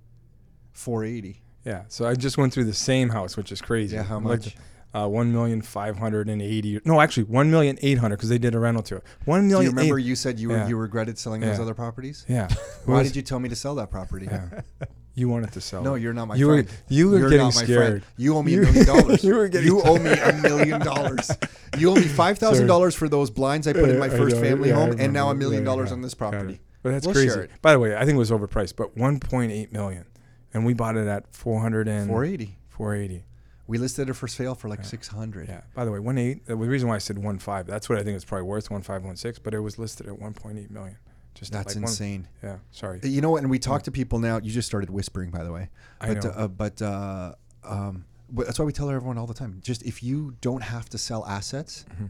[0.73, 1.43] 480.
[1.65, 1.85] Yeah.
[1.89, 3.97] So I just went through the same house, which is crazy.
[3.97, 4.57] Yeah, how Like, much?
[4.93, 6.79] uh, one million five hundred and eighty.
[6.85, 9.05] No, actually, one million eight hundred because they did a rental to it.
[9.25, 9.71] One Do you million.
[9.75, 10.69] remember eight- you said you were, Yeah.
[10.69, 12.25] you regretted selling those other properties?
[12.29, 12.49] Yeah.
[12.85, 14.27] Why was- did you tell me to sell that property?
[14.31, 14.61] Yeah.
[15.17, 15.83] You wanted to sell.
[15.83, 16.03] No, it.
[16.03, 16.67] you're not my you friend.
[16.67, 18.03] Were, you were You're getting not scared.
[18.03, 18.03] friend.
[18.17, 19.25] You owe me a million dollars.
[19.25, 21.31] you were getting You owe me a million dollars.
[21.79, 24.71] You owe me five thousand dollars for those blinds I put in my first family
[24.71, 26.61] Yeah, home, and now a million dollars on this property.
[26.83, 27.49] But that's We'll crazy.
[27.63, 30.05] By the way, I think it was overpriced, but 1.8 million,
[30.53, 32.59] and we bought it at 400 and 480.
[32.69, 33.25] 480.
[33.67, 35.49] We listed it for sale for like six hundred.
[35.49, 35.63] Yeah.
[35.75, 36.45] By the way, one eight.
[36.45, 37.67] The reason why I said one five.
[37.67, 38.71] That's what I think it's probably worth.
[38.71, 39.39] One five one six.
[39.39, 40.99] But it was listed at 1.8 million.
[41.35, 42.29] Just That's like one- insane.
[42.43, 42.59] yeah.
[42.71, 43.01] Sorry.
[43.03, 43.43] You know what?
[43.43, 44.39] And we talk to people now.
[44.39, 45.69] You just started whispering, by the way.
[46.01, 46.31] I But know.
[46.31, 49.61] Uh, but uh, um, but that's why we tell everyone all the time.
[49.63, 52.07] Just if you don't have to sell assets, Mm-hmm.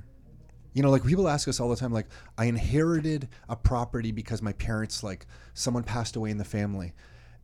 [0.74, 2.06] you know, like people ask us all the time, like
[2.36, 6.92] I inherited a property because my parents, like someone passed away in the family.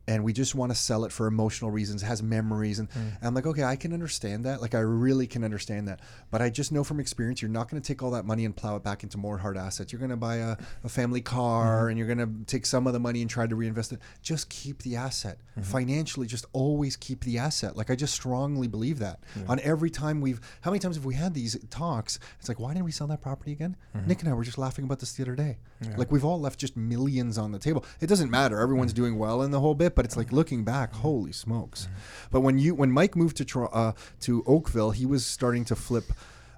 [0.09, 2.81] And we just want to sell it for emotional reasons, has memories.
[2.81, 2.95] And, Mm.
[2.97, 4.61] and I'm like, okay, I can understand that.
[4.61, 6.01] Like, I really can understand that.
[6.33, 8.57] But I just know from experience, you're not going to take all that money and
[8.57, 9.93] plow it back into more hard assets.
[9.93, 11.89] You're going to buy a, a family car Mm-hmm.
[11.91, 14.01] and you're going to take some of the money and try to reinvest it.
[14.23, 15.39] Just keep the asset.
[15.53, 15.63] Mm-hmm.
[15.63, 17.77] Financially, just always keep the asset.
[17.77, 19.21] Like, I just strongly believe that.
[19.49, 22.19] On every time we've, how many times have we had these talks?
[22.41, 23.77] It's like, why didn't we sell that property again?
[23.97, 24.09] Mm-hmm.
[24.09, 25.59] Nick and I were just laughing about this the other day.
[25.97, 27.85] Like, we've all left just millions on the table.
[28.01, 28.61] It doesn't matter.
[28.61, 31.89] Everyone's doing well in the whole bit, but it's like looking back, holy smokes.
[32.31, 36.05] But when you, when Mike moved to, uh, to Oakville, he was starting to flip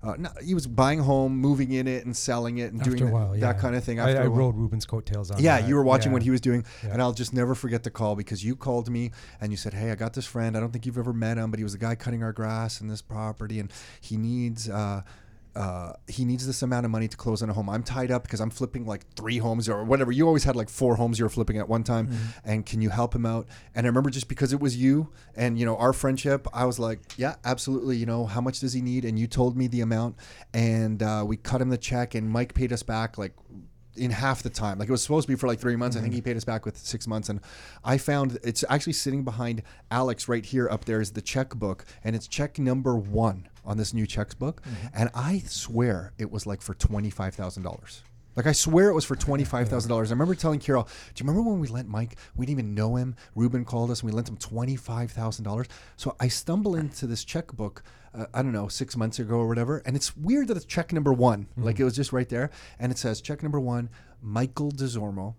[0.04, 3.04] Uh, no, he was buying home, moving in it, and selling it, and After doing
[3.04, 3.52] that- while, that yeah.
[3.52, 4.00] kind of thing.
[4.00, 4.38] I, After I a while.
[4.50, 5.40] rode Ruben's coattails on.
[5.40, 5.68] Yeah, that.
[5.68, 6.14] you were watching Yeah.
[6.14, 6.90] what he was doing, Yeah.
[6.94, 9.92] and I'll just never forget the call because you called me and you said, "Hey,
[9.92, 10.56] I got this friend.
[10.56, 12.80] I don't think you've ever met him, but he was the guy cutting our grass
[12.80, 13.70] in this property, and
[14.00, 15.02] he needs." Uh,
[15.54, 17.68] uh, he needs this amount of money to close on a home.
[17.68, 20.10] I'm tied up because I'm flipping like three homes or whatever.
[20.10, 22.08] You always had like four homes you were flipping at one time.
[22.44, 23.46] And can you help him out?
[23.74, 26.78] And I remember just because it was you and you know our friendship, I was
[26.78, 27.96] like, yeah, absolutely.
[27.96, 29.04] You know, how much does he need?
[29.04, 30.16] And you told me the amount,
[30.54, 33.34] and uh, we cut him the check, and Mike paid us back like
[33.96, 34.78] in half the time.
[34.78, 35.96] Like it was supposed to be for like three months.
[35.96, 36.16] I think mm-hmm.
[36.16, 37.28] he paid us back with six months.
[37.28, 37.40] And
[37.84, 42.16] I found it's actually sitting behind Alex right here up there is the checkbook, and
[42.16, 44.62] it's check number one on this new checkbook.
[44.62, 44.86] Mm-hmm.
[44.94, 48.02] And I swear it was like for twenty five thousand dollars.
[48.34, 50.10] Like I swear it was for twenty five thousand dollars.
[50.10, 52.16] I remember telling Carol, "Do you remember when we lent Mike?
[52.34, 53.14] We didn't even know him.
[53.34, 57.06] Ruben called us and we lent him twenty five thousand dollars." So I stumble into
[57.06, 57.82] this checkbook.
[58.14, 60.92] Uh, I don't know, six months ago or whatever, and it's weird that it's check
[60.92, 61.46] number one.
[61.56, 63.88] Like it was just right there, and it says check number one,
[64.20, 65.34] Michael Desormeaux,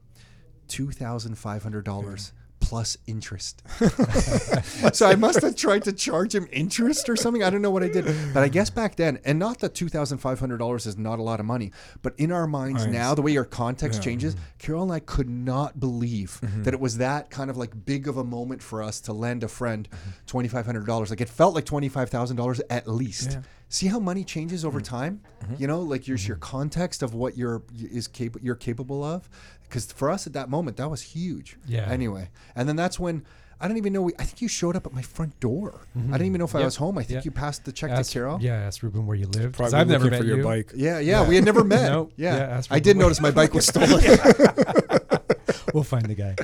[0.67, 2.33] two thousand five hundred dollars
[2.63, 3.61] plus interest.
[4.93, 7.43] so I must have tried to charge him interest or something.
[7.43, 9.89] I don't know what I did, but I guess back then, and not that two
[9.89, 13.13] thousand five hundred dollars is not a lot of money, but in our minds now,
[13.13, 14.05] the way our context Yeah.
[14.05, 16.63] changes, Carol and I could not believe mm-hmm.
[16.63, 19.43] that it was that kind of like big of a moment for us to lend
[19.43, 20.65] a friend mm-hmm.
[20.65, 21.09] hundred dollars.
[21.09, 23.33] Like it felt like twenty five thousand dollars at least.
[23.33, 23.41] Yeah.
[23.69, 24.95] See how money changes over mm-hmm.
[24.95, 25.21] time.
[25.57, 29.29] You know, like your your context of what you're is cap- you're capable of.
[29.73, 31.57] Because for us at that moment, that was huge.
[31.67, 31.89] Yeah.
[31.89, 33.25] Anyway, and then that's when
[33.59, 34.03] I don't even know.
[34.03, 35.81] We, I think you showed up at my front door.
[35.95, 36.97] I didn't even know if I was home.
[36.97, 37.25] I think Yep.
[37.25, 38.37] you passed the check Ask, to Carol.
[38.41, 39.53] Yeah, ask Ruben where you live.
[39.53, 40.43] 'cause Probably I've never looking met for your you.
[40.43, 40.71] bike.
[40.75, 41.91] Yeah, yeah, we had never met.
[41.91, 42.13] Nope.
[42.17, 44.03] Yeah, Yeah, ask I did where- notice my bike was stolen.
[45.73, 46.35] we'll find the guy.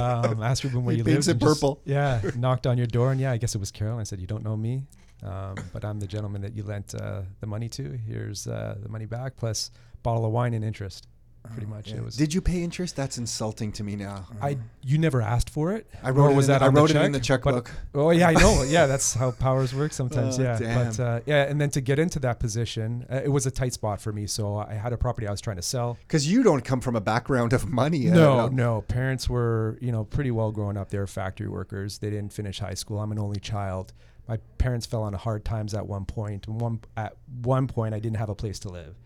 [0.00, 1.14] Um, asked Ruben where He you live.
[1.14, 1.28] lived.
[1.28, 1.80] it and just- purple.
[1.84, 3.98] yeah, knocked on your door, and yeah, I guess it was Carol.
[3.98, 4.84] I said, "You don't know me,
[5.22, 7.98] um, but I'm the gentleman that you lent uh, the money to.
[8.06, 9.70] Here's uh, the money back plus
[10.02, 11.06] bottle of wine and interest.
[11.52, 12.16] Pretty much, it was.
[12.16, 12.96] Did you pay interest?
[12.96, 14.26] That's insulting to me now.
[14.40, 15.86] I you never asked for it?
[16.02, 17.12] I Or wrote, it, was in, that the, I on the wrote it in check?
[17.12, 17.24] the But-
[17.64, 17.70] checkbook.
[17.94, 18.62] Oh yeah, I know.
[18.68, 20.38] Yeah, that's how powers work sometimes.
[20.38, 20.86] Oh, yeah, damn.
[20.88, 23.72] but uh, yeah, and then to get into that position, uh, it was a tight
[23.72, 24.26] spot for me.
[24.26, 25.98] So I had a property I was trying to sell.
[26.06, 28.04] Because you don't come from a background of money.
[28.06, 28.82] No, uh, no.
[28.88, 30.90] Parents were, you know, pretty well grown up.
[30.90, 31.98] They were factory workers.
[31.98, 32.98] They didn't finish high school.
[33.00, 33.92] I'm an only child.
[34.28, 36.48] My parents fell on hard times at one point.
[36.48, 38.96] And one at one point, I didn't have a place to live.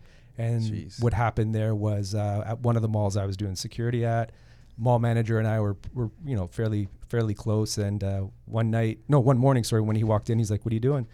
[0.41, 1.01] And Jeez.
[1.01, 4.31] what happened there was uh, at one of the malls I was doing security at,
[4.77, 7.77] mall manager and I were, were you know, fairly fairly close.
[7.77, 10.71] And uh, one night, no, one morning, sorry, when he walked in, he's like, "What
[10.71, 11.07] are you doing?"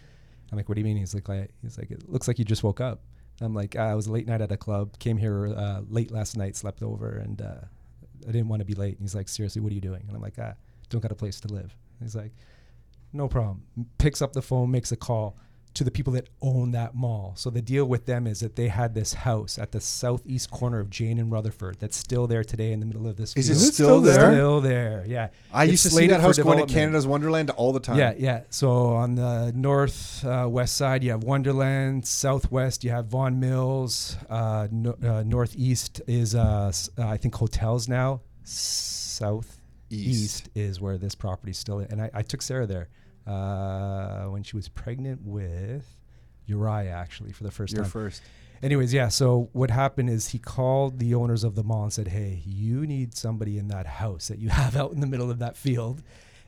[0.52, 2.46] I'm like, "What do you mean?" He's like, I, "He's like, it looks like you
[2.46, 3.02] just woke up."
[3.42, 4.98] I'm like, "Ah, "I was late night at a club.
[5.00, 7.62] Came here uh, late last night, slept over, and uh,
[8.28, 10.16] I didn't want to be late." And he's like, "Seriously, what are you doing?" And
[10.16, 10.54] I'm like, "Ah,
[10.90, 12.32] don't got a place to live." And he's like,
[13.12, 13.64] "No problem."
[13.98, 15.38] Picks up the phone, makes a call
[15.78, 17.34] to the people that own that mall.
[17.36, 20.80] So the deal with them is that they had this house at the southeast corner
[20.80, 23.36] of Jane and Rutherford that's still there today in the middle of this.
[23.38, 24.32] Is it still there?
[24.32, 25.30] Still there, yeah.
[25.54, 26.74] I It's used to see that house going to.
[26.74, 27.98] Canada's Wonderland all the time.
[27.98, 28.42] Yeah, yeah.
[28.50, 32.08] So on the north uh, west side, you have Wonderland.
[32.08, 34.18] Southwest, you have Vaughan Mills.
[34.30, 38.22] Uh, no, uh, northeast is, uh, uh, I think, hotels now.
[38.44, 40.08] South East.
[40.10, 41.92] east is where this property still is.
[41.92, 42.90] And I, I took Sarah there
[43.28, 45.86] uh, when she was pregnant with
[46.46, 47.92] Uriah, actually, for the 1st You're time.
[47.92, 48.22] first.
[48.64, 49.10] Anyways, yeah.
[49.10, 52.88] So what happened is he called the owners of the mall and said, "Hey, you
[52.88, 56.02] need somebody in that house that you have out in the middle of that field,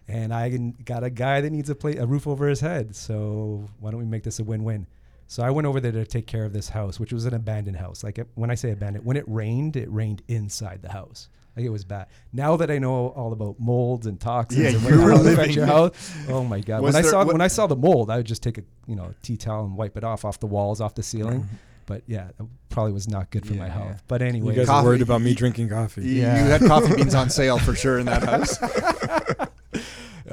[0.08, 0.50] and I
[0.86, 2.96] got a guy that needs a a roof over his head.
[2.96, 4.88] So why don't we make this a win-win?"
[5.28, 7.78] So I went over there to take care of this house, which was an abandoned
[7.78, 8.04] house.
[8.04, 11.30] Like it, when I say abandoned, when it rained, it rained inside the house.
[11.56, 12.08] Like it was bad.
[12.32, 15.34] Now that I know all about molds and toxins Yeah, and you were how it
[15.34, 16.82] affects your house, oh my god!
[16.82, 18.64] Was when I saw what- when I saw the mold, I would just take a
[18.88, 21.42] you know tea towel and wipe it off off the walls, off the ceiling.
[21.42, 21.56] Mm-hmm.
[21.86, 23.88] But yeah, it probably was not good for my health.
[23.90, 23.98] yeah.
[24.08, 26.04] But anyway, You guys Coffee- are worried about me drinking coffee.
[26.08, 26.44] Yeah.
[26.46, 28.60] you had coffee beans on sale for sure in that house.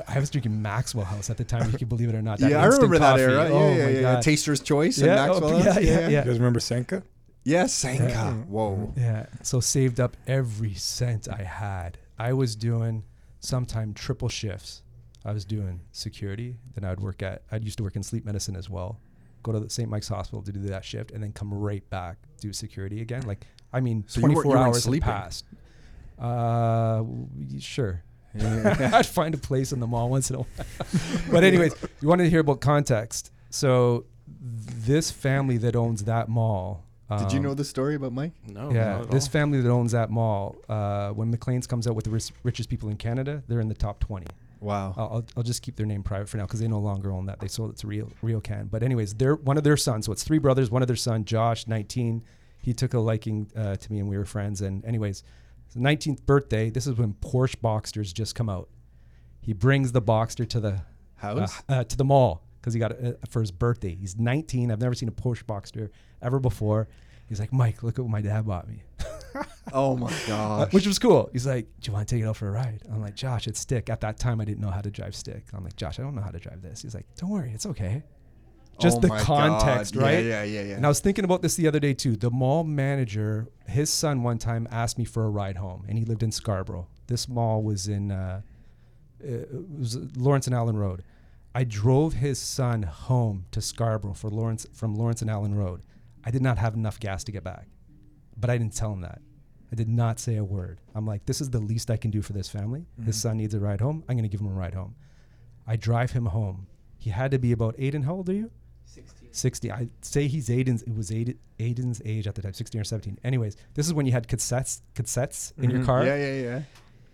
[0.09, 1.71] I was drinking Maxwell House at the time.
[1.71, 2.39] You can believe it or not.
[2.39, 3.23] That yeah, I instant remember that coffee.
[3.23, 3.49] era.
[3.51, 4.01] Oh yeah, my yeah, yeah.
[4.03, 4.23] God.
[4.23, 5.59] Taster's Choice and Yeah, oh, Maxwell.
[5.59, 5.83] yeah, House.
[5.83, 6.25] yeah, You yeah.
[6.25, 7.03] guys remember Senka?
[7.47, 8.09] Yes, Sanka.
[8.09, 8.33] Yeah.
[8.33, 8.93] Whoa.
[8.97, 9.27] Yeah.
[9.43, 11.97] So saved up every cent I had.
[12.19, 13.05] I was doing
[13.39, 14.83] sometime triple shifts.
[15.25, 16.57] I was doing security.
[16.75, 17.43] Then I'd work at.
[17.53, 18.99] I used to work in sleep medicine as well.
[19.45, 19.89] Go to the St.
[19.89, 23.23] Mike's Hospital to do that shift, and then come right back do security again.
[23.23, 25.09] Like I mean, So 24 you weren't hours had sleeping?
[25.09, 25.45] passed.
[26.19, 27.05] Uh,
[27.61, 28.03] sure.
[28.41, 30.49] I'd find a place in the mall once in a while.
[31.31, 33.31] but anyways, you wanted to hear about context.
[33.51, 36.83] So this family that owns that mall.
[37.09, 38.33] Did you um, know the story about Mike?
[38.49, 39.31] No, yeah, not at this all.
[39.31, 42.89] family that owns that mall, uh, when Maclean's comes out with the ris- richest people
[42.89, 44.27] in Canada, they're in the top 20.
[44.61, 44.93] Wow.
[44.97, 47.27] I'll, I'll, I'll just keep their name private for now because they no longer own
[47.27, 47.39] that.
[47.39, 48.71] They sold it to Real Rio RioCan.
[48.71, 50.07] But anyways, they're one of their sons.
[50.07, 50.71] So it's three brothers.
[50.71, 52.25] One of their son, Josh, 19.
[52.63, 54.63] He took a liking uh, to me, and we were friends.
[54.63, 55.23] And anyways,
[55.77, 56.71] 19th birthday.
[56.71, 58.69] This is when Porsche Boxsters just come out.
[59.41, 60.81] He brings the Boxster to the
[61.23, 61.63] uh, House?
[61.69, 63.95] uh, to the mall because he got it uh, for his birthday.
[63.95, 64.73] He's 19.
[64.73, 65.89] I've never seen a Porsche Boxster
[66.21, 66.89] ever before.
[67.29, 68.83] He's like, Mike, look at what my dad bought me.
[69.73, 70.73] oh my gosh.
[70.73, 71.31] which was cool.
[71.33, 73.47] He's like, "Do you want to take it out for a ride?" I'm like, "Josh,
[73.47, 75.45] it's stick." At that time, I didn't know how to drive stick.
[75.55, 77.67] I'm like, "Josh, I don't know how to drive this." He's like, "Don't worry, it's
[77.67, 78.03] okay."
[78.81, 80.03] Just Oh the context, God.
[80.03, 80.25] right?
[80.25, 80.75] Yeah, yeah, yeah, yeah.
[80.77, 82.17] And I was thinking about this the other day too.
[82.17, 86.05] The mall manager, his son, one time asked me for a ride home, and he
[86.05, 86.89] lived in Scarborough.
[87.07, 88.43] This mall was in uh,
[89.21, 89.49] it
[89.79, 91.03] was Lawrence and Allen Road.
[91.57, 95.81] I drove his son home to Scarborough for Lawrence from Lawrence and Allen Road.
[96.23, 97.67] I did not have enough gas to get back,
[98.37, 99.23] but I didn't tell him that.
[99.73, 100.81] I did not say a word.
[100.95, 102.85] I'm like, this is the least I can do for this family.
[103.05, 104.05] His son needs a ride home.
[104.07, 104.97] I'm going to give him a ride home.
[105.67, 106.67] I drive him home.
[106.99, 108.05] He had to be about Aiden.
[108.05, 108.51] How old are you?
[108.85, 109.29] 60.
[109.33, 109.73] 60.
[109.73, 110.83] I say he's Aiden's.
[110.83, 113.19] It was Aiden, Aiden's age at the time, 16 or 17.
[113.25, 115.87] Anyways, this is when you had cassettes, cassettes in your Mhm.
[115.87, 116.05] car.
[116.05, 116.63] Yeah, yeah, yeah.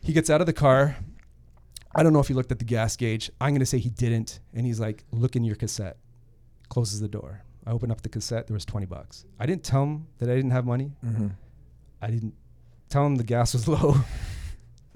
[0.00, 0.96] He gets out of the car.
[1.94, 3.30] I don't know if he looked at the gas gauge.
[3.40, 4.40] I'm going to say he didn't.
[4.54, 5.98] And he's like, look in your cassette.
[6.68, 7.42] Closes the door.
[7.66, 8.46] I open up the cassette.
[8.46, 9.24] There was 20 bucks.
[9.38, 10.92] I didn't tell him that I didn't have money.
[11.04, 11.28] Mm-hmm.
[12.00, 12.34] I didn't
[12.88, 13.96] tell him the gas was low.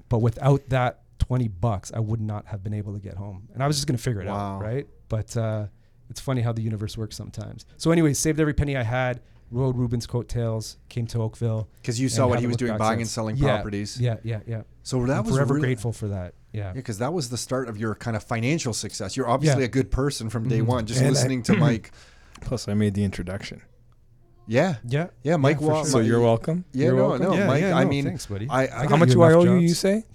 [0.09, 3.47] but without that 20 bucks, I would not have been able to get home.
[3.53, 4.55] And I was just going to figure it Wow.
[4.57, 4.87] out, right?
[5.07, 5.67] But uh,
[6.09, 7.65] it's funny how the universe works sometimes.
[7.77, 9.21] So, anyways, saved every penny I had,
[9.51, 11.67] rode Ruben's coattails, came to Oakville.
[11.81, 13.99] Because you saw what he was doing, buying and selling Yeah, properties.
[13.99, 14.61] Yeah, yeah, yeah.
[14.83, 16.33] So that I'm was forever really, grateful for that.
[16.53, 16.67] Yeah.
[16.67, 19.15] Yeah, because that was the start of your kind of financial success.
[19.15, 19.65] You're obviously Yeah.
[19.67, 20.65] a good person from day Mhm.
[20.65, 20.85] one.
[20.85, 21.91] Just And I- listening to Mike.
[22.41, 23.61] Plus, I made the introduction.
[24.47, 25.07] Yeah, Yeah.
[25.23, 25.35] yeah.
[25.37, 25.91] Mike, for wa- sure.
[25.91, 26.63] So you're welcome.
[26.71, 27.27] Yeah, You're no, welcome.
[27.27, 27.61] no, yeah, Mike.
[27.61, 28.47] yeah, I no, mean, thanks, buddy.
[28.49, 29.55] I, I How much you do I enough owe you?
[29.57, 30.05] You say?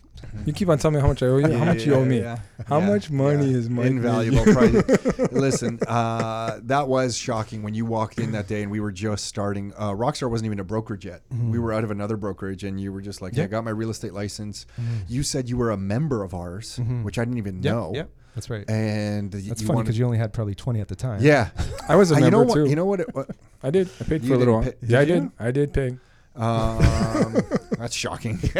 [0.46, 1.52] You keep on telling me how much I owe you.
[1.56, 2.20] how much you owe me?
[2.20, 3.56] Yeah, How yeah, much money yeah.
[3.58, 4.44] is Mike invaluable?
[4.52, 5.32] price.
[5.32, 9.26] Listen, uh, that was shocking when you walked in that day and we were just
[9.26, 9.72] starting.
[9.76, 11.22] Uh, Rockstar wasn't even a brokerage yet.
[11.30, 13.70] We were out of another brokerage, and you were just like, "Yeah, I got my
[13.70, 14.66] real estate license."
[15.08, 17.02] You said you were a member of ours, Mhm.
[17.04, 17.92] which I didn't even yeah, know.
[17.94, 18.04] Yeah.
[18.34, 18.68] That's right.
[18.70, 21.20] And That's you funny because you only had probably 20 at the time.
[21.22, 21.50] yeah.
[21.86, 22.54] I was a Uh, member you know what?
[22.54, 22.64] too.
[22.66, 23.00] You know what?
[23.00, 23.28] It, what
[23.62, 23.90] I did.
[24.00, 24.62] I paid You for a little while.
[24.64, 25.22] didn't pay- yeah, I did did.
[25.22, 25.32] you?
[25.38, 25.96] I did pay.
[26.34, 27.36] Um,
[27.78, 28.38] that's shocking.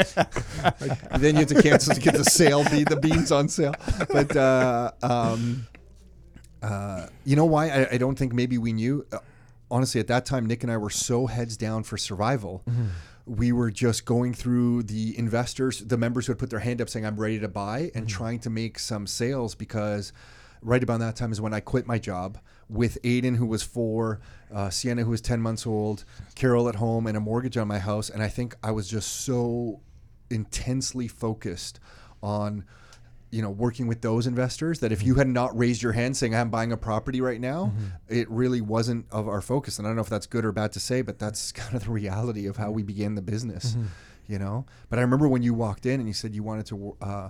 [1.18, 3.74] then you have to cancel to get the sale, be the beans on sale.
[4.10, 5.66] But uh, um,
[6.62, 7.68] uh, you know why?
[7.68, 9.06] I, I don't think maybe we knew.
[9.12, 9.18] Uh,
[9.70, 12.62] honestly, at that time, Nick and I were so heads down for survival.
[13.24, 16.88] We were just going through the investors, the members who had put their hand up
[16.88, 20.12] saying, I'm ready to buy, and trying to make some sales because
[20.60, 22.38] right about that time is when I quit my job
[22.72, 24.20] with Aiden, who was four,
[24.52, 26.04] uh, Sienna, who was 10 months old,
[26.34, 28.08] Carol at home, and a mortgage on my house.
[28.08, 29.80] And I think I was just so
[30.30, 31.78] intensely focused
[32.22, 32.64] on
[33.30, 36.34] you know working with those investors that if you had not raised your hand saying
[36.34, 37.72] i'm buying a property right now
[38.08, 39.78] it really wasn't of our focus.
[39.78, 41.84] And i don't know if that's good or bad to say but that's kind of
[41.84, 43.74] the reality of how we began the business
[44.28, 44.64] you know?
[44.88, 47.28] But i remember when you walked in and you said you wanted to uh,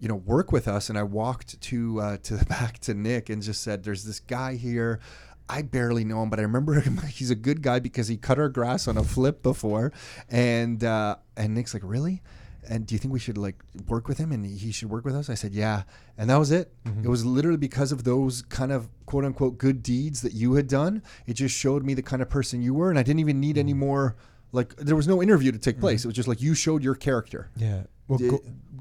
[0.00, 3.28] you know work with us and i walked to uh, to the back to nick
[3.28, 5.00] and just said there's this guy here
[5.48, 6.98] I barely know him, but I remember him.
[7.08, 9.92] He's a good guy because he cut our grass on a flip before,
[10.28, 12.22] and uh, and Nick's like, really?
[12.68, 15.14] And do you think we should like work with him and he should work with
[15.14, 15.30] us?
[15.30, 15.84] I said, yeah,
[16.18, 16.70] and that was it.
[17.02, 20.68] It was literally because of those kind of quote unquote good deeds that you had
[20.68, 21.02] done.
[21.26, 23.56] It just showed me the kind of person you were, and I didn't even need
[23.56, 24.16] any more.
[24.52, 25.82] Like there was no interview to take mm-hmm.
[25.82, 26.04] place.
[26.04, 27.50] It was just like you showed your character.
[27.56, 27.82] Yeah.
[28.08, 28.40] Well, go,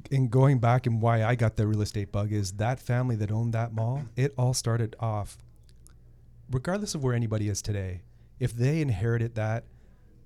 [0.09, 3.31] in going back and why I got the real estate bug is that family that
[3.31, 5.37] owned that mall, it all started off,
[6.49, 8.01] regardless of where anybody is today,
[8.39, 9.65] if they inherited that,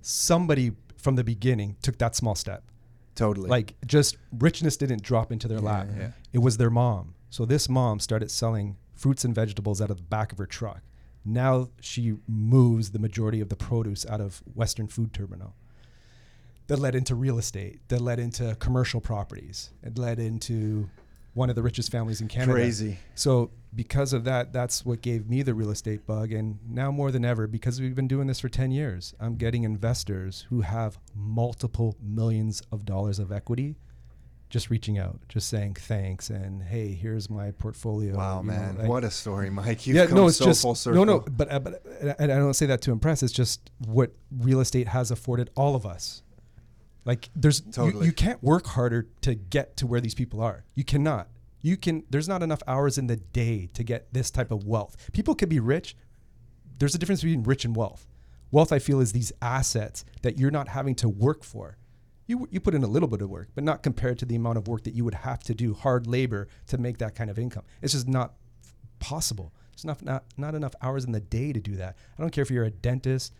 [0.01, 2.63] somebody from the beginning took that small step.
[3.15, 3.49] Totally.
[3.49, 5.87] Like just richness didn't drop into their lap.
[5.97, 6.11] yeah.
[6.31, 7.15] It was their mom.
[7.29, 10.81] So this mom started selling fruits and vegetables out of the back of her truck.
[11.24, 15.55] Now she moves the majority of the produce out of Western Food Terminal.
[16.67, 17.80] That led into real estate.
[17.89, 19.72] That led into commercial properties.
[19.84, 20.89] It led into
[21.34, 22.53] one of the richest families in Canada.
[22.53, 22.97] crazy.
[23.15, 26.32] So because of that, that's what gave me the real estate bug.
[26.32, 29.63] And now more than ever, because we've been doing this for 10 years, I'm getting
[29.63, 33.78] investors who have multiple millions of dollars of equity
[34.51, 38.15] just reaching out, just saying thanks and hey, here's my portfolio.
[38.15, 39.87] Wow, you know, man, like- what a story, Mike!
[39.87, 41.03] You've yeah, come no, it's so just full circle.
[41.03, 41.83] no, no, but uh, but
[42.19, 43.23] and I don't say that to impress.
[43.23, 46.21] It's just what real estate has afforded all of us.
[47.05, 48.05] Like there's Totally.
[48.05, 50.65] you, can't work harder to get to where these people are.
[50.75, 51.29] You cannot.
[51.61, 52.03] You can.
[52.09, 54.97] There's not enough hours in the day to get this type of wealth.
[55.13, 55.95] People can be rich.
[56.77, 58.05] There's a difference between rich and wealth.
[58.51, 61.77] Wealth, I feel, is these assets that you're not having to work for.
[62.32, 64.57] You you put in a little bit of work, but not compared to the amount
[64.57, 67.38] of work that you would have to do, hard labor to make that kind of
[67.38, 67.63] income.
[67.82, 68.36] It's just not
[68.99, 69.53] possible.
[69.71, 71.97] There's not not not enough hours in the day to do that.
[72.17, 73.34] I don't care if you're a dentist,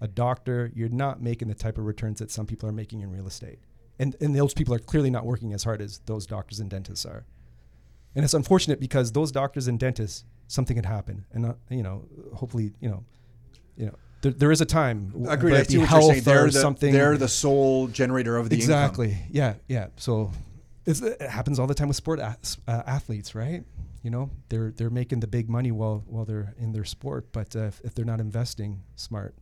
[0.00, 0.70] a doctor.
[0.74, 3.60] You're not making the type of returns that some people are making in real estate,
[3.98, 7.06] and and those people are clearly not working as hard as those doctors and dentists
[7.06, 7.24] are.
[8.14, 12.04] And it's unfortunate because those doctors and dentists, something could happen and not, you know,
[12.34, 13.04] hopefully, you know,
[13.76, 13.94] you know,
[14.24, 15.12] there, there is a time.
[15.28, 15.54] Agreed.
[15.54, 16.22] I see what you're saying.
[16.22, 16.92] They're the, something.
[16.92, 18.64] they're the sole generator of the income.
[18.64, 19.18] exactly.
[19.30, 19.88] Yeah, yeah.
[19.96, 20.32] So
[20.86, 22.34] it's, it happens all the time with sport uh,
[22.66, 23.62] athletes, right?
[24.02, 27.54] You know, they're they're making the big money while while they're in their sport, but
[27.56, 29.34] uh, if, if they're not investing smart,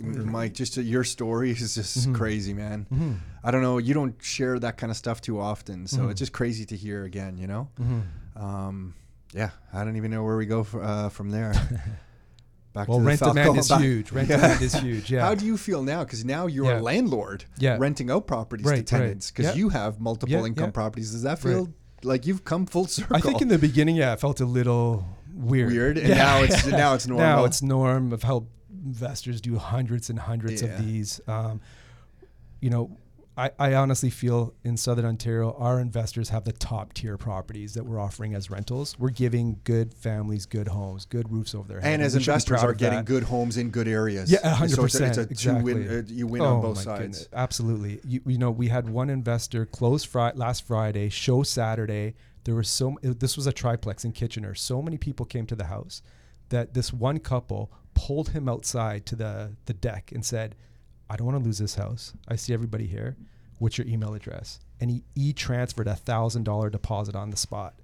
[0.00, 2.14] Mike, just uh, your story is just Mhm.
[2.14, 2.86] crazy, man.
[2.92, 3.12] mm-hmm.
[3.44, 3.78] I don't know.
[3.78, 6.10] You don't share that kind of stuff too often, so Mhm.
[6.10, 7.36] it's just crazy to hear again.
[7.38, 7.68] You know.
[7.80, 8.42] Mm-hmm.
[8.44, 8.94] Um,
[9.32, 11.52] yeah, I don't even know where we go f- uh, from there.
[12.72, 14.12] Back well, to the rent demand is back- huge.
[14.12, 14.36] Rent Yeah.
[14.36, 15.10] demand is huge.
[15.10, 15.22] Yeah.
[15.22, 16.04] How do you feel now?
[16.04, 16.78] Because now you're Yeah.
[16.78, 17.76] a landlord, Yeah.
[17.80, 18.86] renting out properties to Right, right.
[18.86, 19.30] tenants.
[19.30, 19.54] Because Yeah.
[19.60, 21.10] you have multiple income properties.
[21.10, 21.52] Does that Right.
[21.54, 21.68] feel
[22.04, 23.16] like you've come full circle?
[23.16, 25.04] I think in the beginning, yeah, it felt a little
[25.34, 25.72] weird.
[25.72, 27.26] Weird, and now it's now it's normal.
[27.26, 28.46] Now it's norm of how
[28.84, 31.20] investors do hundreds and hundreds of these.
[31.26, 31.60] Um,
[32.60, 32.96] you know,
[33.40, 37.86] I, I honestly feel in Southern Ontario, our investors have the top tier properties that
[37.86, 38.98] we're offering as rentals.
[38.98, 41.86] We're giving good families good homes, good roofs over their heads.
[41.94, 43.04] and as we investors are getting that.
[43.06, 44.30] good homes in good areas.
[44.30, 45.06] Yeah, a hundred So it's a-.
[45.06, 45.78] It's a two win.
[45.82, 46.14] Exactly.
[46.14, 47.00] Uh, you win Oh on both sides.
[47.00, 48.00] goodness, Absolutely.
[48.04, 52.16] You, you know, we had one investor close fri- last Friday, show Saturday.
[52.44, 54.54] There was so this was a triplex in Kitchener.
[54.54, 56.02] So many people came to the house
[56.50, 60.56] that this one couple pulled him outside to the the deck and said,
[61.08, 62.12] "I don't want to lose this house.
[62.28, 63.16] I see everybody here.
[63.60, 67.74] What's your email address?" And he e transferred a thousand dollar deposit on the spot.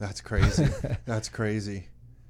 [0.00, 0.66] That's crazy.
[1.04, 1.86] That's crazy.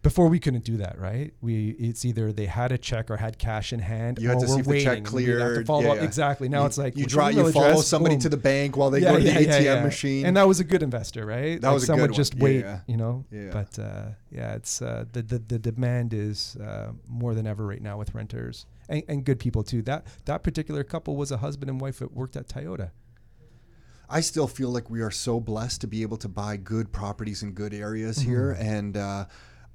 [0.09, 1.35] Before we couldn't do that, right?
[1.43, 4.19] We it's either they had a check or had cash in hand.
[4.19, 5.15] You had to see if the check waiting.
[5.15, 5.67] We'd have to cleared.
[5.67, 5.97] follow Yeah, up.
[5.99, 6.05] yeah.
[6.05, 6.49] Exactly.
[6.49, 7.29] Now you, it's like you try.
[7.29, 8.21] You follow address, somebody boom.
[8.23, 10.25] to the bank while they go to the ATM machine.
[10.25, 11.61] And that was a good investor, right?
[11.61, 12.81] That like was a someone just Yeah, wait, yeah.
[12.87, 13.27] you know.
[13.31, 13.51] Yeah.
[13.53, 17.83] But uh, yeah, it's uh, the, the the demand is uh, more than ever right
[17.83, 19.83] now with renters and, and good people too.
[19.83, 22.93] That that particular couple was a husband and wife that worked at Toyota.
[24.09, 27.43] I still feel like we are so blessed to be able to buy good properties
[27.43, 28.31] in good areas Mm-hmm.
[28.31, 29.27] here, and uh,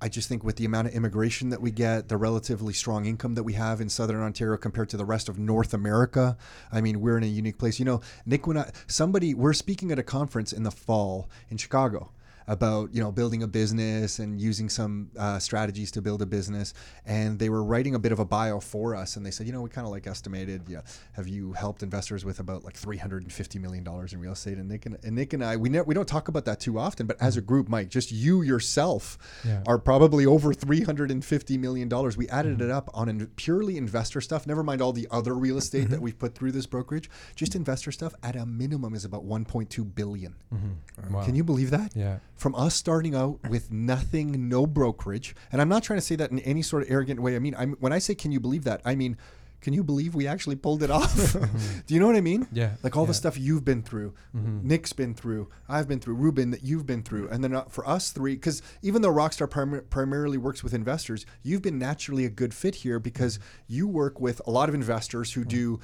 [0.03, 3.35] I just think with the amount of immigration that we get, the relatively strong income
[3.35, 6.35] that we have in Southern Ontario compared to the rest of North America,
[6.73, 7.79] I mean, we're in a unique place.
[7.79, 11.55] You know, Nick, when I, somebody we're speaking at a conference in the fall in
[11.55, 12.11] Chicago
[12.47, 16.73] about you know building a business and using some uh, strategies to build a business.
[17.05, 19.53] And they were writing a bit of a bio for us and they said you
[19.53, 20.81] know we kind of like estimated yeah
[21.13, 24.57] have you helped investors with about like 350 million dollars in real estate?
[24.57, 26.79] And Nick and, and Nick and I we ne- we don't talk about that too
[26.79, 27.45] often but as a mm.
[27.45, 29.61] group Mike just you yourself Yeah.
[29.67, 32.17] are probably over 350 million dollars.
[32.17, 32.69] We added mm-hmm.
[32.69, 34.47] it up on in- purely investor stuff.
[34.47, 36.03] Never mind all the other real estate that mm-hmm.
[36.03, 37.09] we've put through this brokerage.
[37.35, 40.35] Just investor stuff at a minimum is about 1.2 billion.
[40.53, 41.13] Mm-hmm.
[41.13, 41.23] Wow.
[41.23, 41.91] can you believe that?
[41.95, 42.17] Yeah.
[42.43, 46.29] From us starting out with nothing, no brokerage, and I'm not trying to say that
[46.29, 47.37] in any sort of arrogant way.
[47.37, 49.15] I mean, I'm, when I say, "Can you believe that?" I mean,
[49.61, 51.15] can you believe we actually pulled it off?
[51.87, 52.45] Do you know what I mean?
[52.51, 54.67] Yeah, Like all the stuff you've been through, mm-hmm.
[54.67, 57.87] Nick's been through, I've been through, Ruben that you've been through, and then uh, for
[57.87, 62.29] us three, because even though Rockstar prim- primarily works with investors, you've been naturally a
[62.29, 63.73] good fit here because mm-hmm.
[63.73, 65.49] you work with a lot of investors who mm-hmm.
[65.49, 65.79] do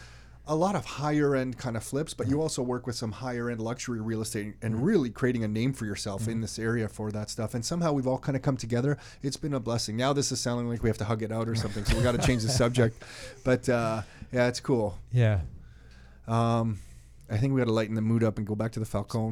[0.50, 3.52] a lot of higher end kind of flips, but you also work with some higher
[3.52, 7.12] end luxury real estate and really creating a name for yourself in this area for
[7.12, 7.54] that stuff.
[7.54, 8.98] And somehow we've all kind of come together.
[9.22, 9.96] It's been a blessing.
[9.96, 12.02] Now this is sounding like we have to hug it out or something, so we
[12.02, 13.04] got to change the subject.
[13.44, 14.02] But uh,
[14.34, 14.98] yeah, it's cool.
[15.12, 15.42] Yeah.
[16.28, 16.80] Um,
[17.30, 19.32] I think we got to lighten the mood up and go back to the Falcon.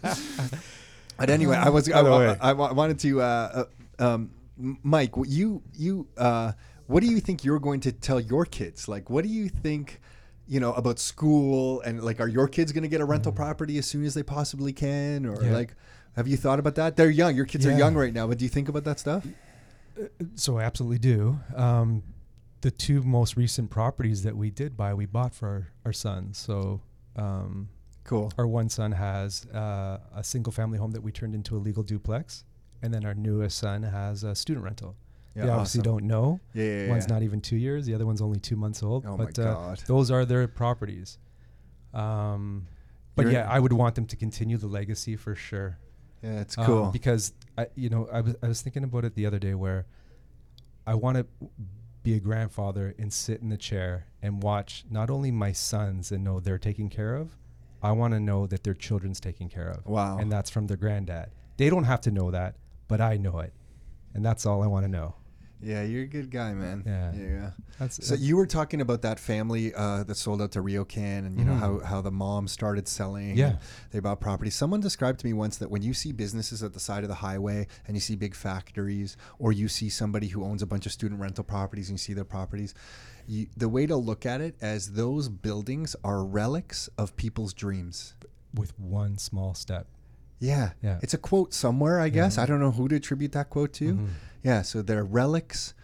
[1.18, 2.36] but anyway, I was I, I.
[2.40, 3.64] I wanted to uh,
[3.98, 6.52] uh, um, Mike, you you uh,
[6.86, 8.88] what do you think you're going to tell your kids?
[8.88, 10.00] Like, what do you think?
[10.46, 13.78] You know about school and like, are your kids going to get a rental property
[13.78, 15.44] as soon as they possibly can, or Mm.
[15.46, 15.52] Yeah.
[15.52, 15.74] like,
[16.16, 16.96] have you thought about that?
[16.96, 17.34] They're young.
[17.34, 19.26] Your kids are young right now, but do you think about that stuff?
[20.34, 21.38] So I absolutely do.
[21.56, 22.02] Um,
[22.60, 26.36] the two most recent properties that we did buy, we bought for our, our sons.
[26.36, 26.80] So
[27.16, 27.68] um,
[28.04, 28.30] Cool.
[28.36, 31.82] our one son has uh, a single family home that we turned into a legal
[31.82, 32.44] duplex,
[32.82, 34.94] and then our newest son has a student rental.
[35.34, 35.92] Yeah, they obviously awesome.
[35.98, 36.40] don't know.
[36.52, 37.14] Yeah, yeah, One's yeah.
[37.14, 37.86] not even two years.
[37.86, 39.04] The other one's only two months old.
[39.06, 39.82] Oh my but uh, God.
[39.86, 41.18] those are their properties.
[41.92, 42.66] Um,
[43.16, 45.78] but You're- yeah, I would want them to continue the legacy for sure.
[46.22, 46.90] Yeah, it's Um, cool.
[46.90, 49.86] because I, you know, I was I was thinking about it the other day where
[50.86, 51.26] I want to
[52.02, 56.22] be a grandfather and sit in the chair and watch not only my sons and
[56.24, 57.36] know they're taken care of,
[57.82, 59.86] I want to know that their children's taken care of.
[59.86, 60.18] Wow.
[60.18, 61.30] And that's from their granddad.
[61.56, 62.56] They don't have to know that,
[62.88, 63.52] but I know it,
[64.14, 65.14] and that's all I want to know.
[65.62, 66.82] Yeah, you're a good guy, man.
[66.84, 67.12] Yeah.
[67.14, 67.50] yeah.
[67.78, 71.38] That's So you were talking about that family uh, that sold out to RioCan, and
[71.38, 71.58] you know Mhm.
[71.58, 73.36] how, how the mom started selling.
[73.36, 73.56] Yeah.
[73.90, 74.50] they bought property.
[74.50, 77.16] Someone described to me once that when you see businesses at the side of the
[77.16, 80.92] highway, and you see big factories, or you see somebody who owns a bunch of
[80.92, 82.74] student rental properties, and you see their properties,
[83.26, 88.14] you, the way to look at it as those buildings are relics of people's dreams.
[88.54, 89.88] with one small step.
[90.44, 90.70] Yeah.
[90.82, 90.98] Yeah.
[91.02, 92.36] It's a quote somewhere, I guess.
[92.36, 92.42] Yeah.
[92.42, 93.94] I don't know who to attribute that quote to.
[93.94, 94.08] Mhm.
[94.42, 94.62] Yeah.
[94.62, 95.74] So they're relics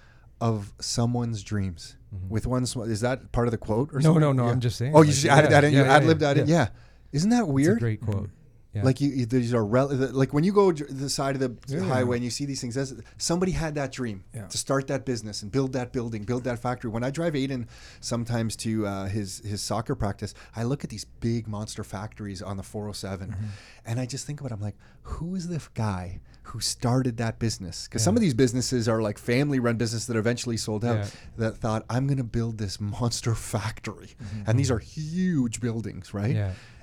[0.41, 1.97] of someone's dreams.
[2.15, 2.29] Mhm.
[2.29, 2.47] With
[2.91, 3.91] is that part of the quote?
[3.93, 4.21] Or No, something?
[4.21, 4.47] no, no.
[4.47, 4.53] Yeah.
[4.53, 4.93] I'm just saying.
[4.95, 5.73] Oh, you like, just added that in.
[5.73, 6.49] yeah, you ad libbed that in.
[6.49, 6.69] Yeah.
[7.13, 7.79] Isn't that It's a weird?
[7.81, 8.31] great quote.
[8.73, 8.85] Yeah.
[8.85, 11.83] Like you, these are rel- like when you go the side of the Yeah.
[11.87, 12.77] highway and you see these things.
[12.77, 14.47] That's, somebody had that dream Yeah.
[14.47, 16.89] to start that business and build that building, build that factory.
[16.89, 17.67] When I drive Aiden
[18.01, 22.57] sometimes to uh, his his soccer practice, I look at these big monster factories on
[22.57, 23.45] the 407, Mm-hmm.
[23.87, 24.53] and I just think about.
[24.53, 27.89] It, I'm like, who is the guy who started that business?
[27.89, 31.13] Because some of these businesses are like family run businesses that eventually sold out.
[31.37, 34.11] That thought, I'm going to build this monster factory,
[34.47, 36.37] and these are huge buildings, right?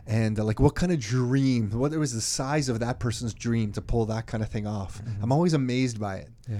[0.08, 0.16] Yeah.
[0.16, 3.72] and uh, like what kind of dream what was the size of that person's dream
[3.74, 5.24] to pull that kind of thing off Mm-hmm.
[5.24, 6.58] i'm always amazed by it Yeah.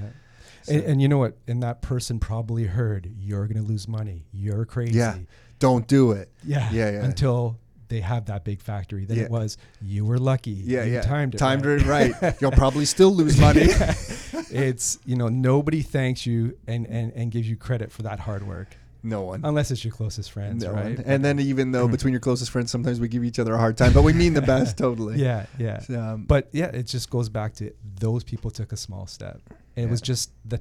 [0.70, 1.38] And, and you know what?
[1.48, 4.26] And that person probably heard, you're going to lose money.
[4.34, 4.98] You're crazy.
[5.00, 5.16] yeah
[5.60, 6.70] don't do it Yeah.
[6.72, 7.06] Yeah, yeah.
[7.06, 9.06] Until they have that big factory.
[9.06, 9.24] Then Yeah.
[9.24, 10.52] it was, you were lucky.
[10.52, 11.38] yeah You yeah Timed it.
[11.38, 11.80] timed right.
[11.82, 11.86] it
[12.22, 13.68] right you'll probably still lose money
[14.52, 18.46] it's, you know, nobody thanks you and, and, and gives you credit for that hard
[18.46, 18.76] work.
[19.08, 20.98] No one Unless it's your closest friends, no right?
[20.98, 21.04] one.
[21.06, 23.78] and then even though between your closest friends sometimes we give each other a hard
[23.78, 25.80] time but we mean the best totally yeah, yeah.
[25.90, 29.42] um, But yeah, it just goes back to those people took a small step.
[29.76, 30.60] And it was just the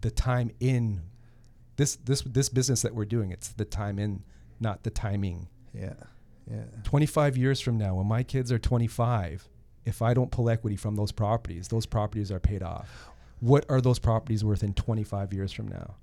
[0.00, 1.02] the time in
[1.76, 3.30] this this this business that we're doing.
[3.32, 4.22] It's the time in,
[4.60, 5.48] not the timing.
[5.72, 5.94] yeah
[6.50, 9.48] yeah 25 years from now, when my kids are 25,
[9.84, 13.10] if I don't pull equity from those properties, those properties are paid off.
[13.40, 15.96] What are those properties worth in 25 years from now?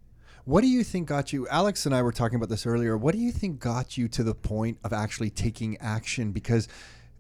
[0.45, 1.47] What do you think got you?
[1.49, 2.97] Alex and I were talking about this earlier.
[2.97, 6.31] What do you think got you to the point of actually taking action?
[6.31, 6.67] Because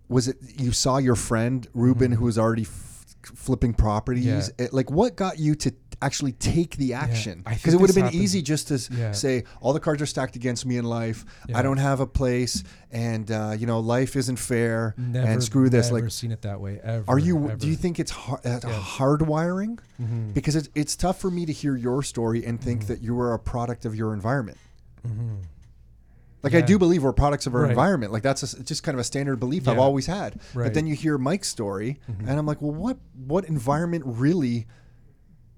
[0.09, 4.25] was it you saw your friend Ruben who was already f- flipping properties?
[4.25, 4.51] Mm-hmm.
[4.59, 4.65] Yeah.
[4.65, 7.41] It- like what got you to actually take the action?
[7.45, 9.11] Because think it would have been happens- easy just to Yeah.
[9.11, 11.25] say all the cards are stacked against me in life.
[11.53, 14.95] I don't have a place, and uh, you know life isn't fair.
[14.97, 15.87] Never, and screw this.
[15.87, 17.05] Like never Like, seen it that way ever.
[17.07, 17.37] are you?
[17.49, 17.55] ever.
[17.55, 18.79] Do you think it's hard, uh, Yeah.
[18.79, 19.79] hardwiring?
[20.01, 20.33] Mhm.
[20.33, 22.87] Because it's it's tough for me to hear your story and think Mhm.
[22.87, 24.57] that you were a product of your environment.
[25.07, 25.37] Mhm.
[26.43, 27.69] Like I do believe we're products of our Right.
[27.69, 28.11] environment.
[28.11, 30.39] Like that's a just kind of a standard belief I've always had.
[30.55, 32.27] But then you hear Mike's story, Mhm.
[32.27, 32.97] and I'm like, well, what
[33.27, 34.65] what environment really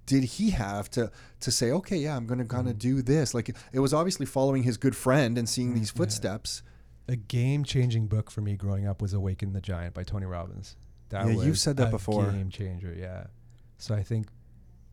[0.05, 3.33] did he have to to say, okay, yeah, I'm going to kind of do this?
[3.33, 5.97] Like it was obviously following his good friend and seeing these Yeah.
[5.97, 6.63] footsteps.
[7.07, 10.77] A game changing book for me growing up was Awaken the Giant by Tony Robbins.
[11.09, 12.31] That Yeah, was you've said that a before.
[12.31, 13.25] Game changer, yeah.
[13.77, 14.27] So I think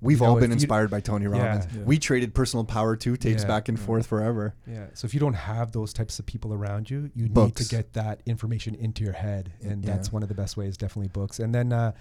[0.03, 1.67] We've You know, all been inspired by Tony Robbins.
[1.75, 1.81] Yeah.
[1.81, 1.85] Yeah.
[1.85, 3.49] We traded personal power two tapes Yeah.
[3.49, 3.85] back and Yeah.
[3.85, 4.55] forth forever.
[4.67, 4.87] yeah.
[4.95, 7.61] So if you don't have those types of people around you, you Books.
[7.61, 9.95] need to get that information into your head, and Yeah.
[9.95, 10.79] that's one of the best ways.
[10.79, 11.93] Definitely books, and then uh,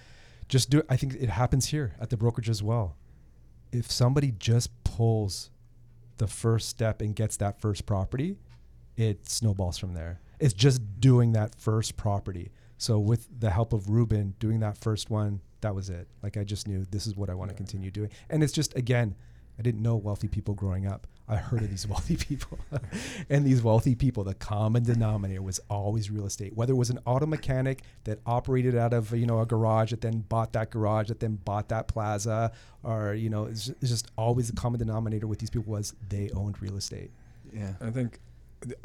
[0.49, 0.83] just do.
[0.89, 2.97] I think it happens here at the brokerage as well.
[3.71, 5.49] If somebody just pulls
[6.17, 8.35] the first step and gets that first property,
[8.97, 10.19] it snowballs from there.
[10.39, 12.51] It's just doing that first property.
[12.77, 16.07] So with the help of Ruben doing that first one, that was it.
[16.23, 17.57] Like I just knew this is what I want to Yeah.
[17.57, 18.09] continue doing.
[18.29, 19.15] And it's just again,
[19.57, 21.05] I didn't know wealthy people growing up.
[21.29, 22.59] I heard of these wealthy people.
[23.29, 26.55] and these wealthy people, the common denominator was always real estate.
[26.55, 30.01] Whether it was an auto mechanic that operated out of, you know, a garage that
[30.01, 32.51] then bought that garage that then bought that plaza
[32.83, 35.93] or, you know, it's just, it's just always the common denominator with these people was
[36.09, 37.11] they owned real estate.
[37.53, 37.73] Yeah.
[37.81, 38.19] I think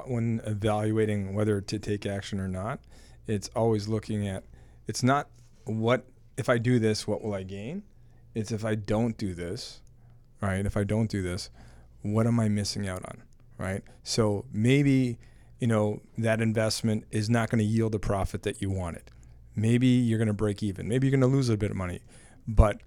[0.07, 2.81] when evaluating whether to take action or not,
[3.27, 4.45] it's always looking at
[4.87, 5.29] it's not
[5.65, 6.05] what
[6.37, 7.83] if I do this, what will I gain?
[8.35, 9.81] It's if I don't do this,
[10.41, 10.65] right?
[10.67, 11.51] If I don't do this,
[12.05, 13.23] what am I missing out on,
[13.59, 13.83] right?
[14.03, 15.19] So maybe
[15.59, 19.11] you know that investment is not going to yield the profit that you wanted.
[19.57, 20.89] Maybe you're going to break even.
[20.89, 22.01] Maybe you're going to lose a bit of money,
[22.47, 22.81] but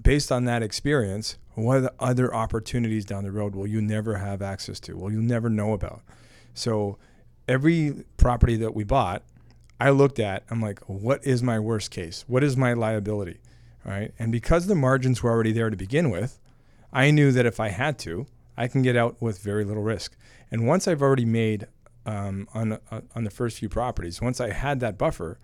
[0.00, 4.16] based on that experience, what are the other opportunities down the road will you never
[4.16, 4.96] have access to?
[4.96, 6.02] Will you never know about?
[6.54, 6.98] So
[7.48, 9.22] every property that we bought,
[9.80, 12.24] I looked at, I'm like, what is my worst case?
[12.26, 13.38] What is my liability?
[13.84, 14.12] Right.
[14.18, 16.38] And because the margins were already there to begin with,
[16.92, 18.26] I knew that if I had to,
[18.56, 20.16] I can get out with very little risk.
[20.50, 21.66] And once I've already made
[22.04, 25.38] um, on uh, on the first few properties, once I had that buffer,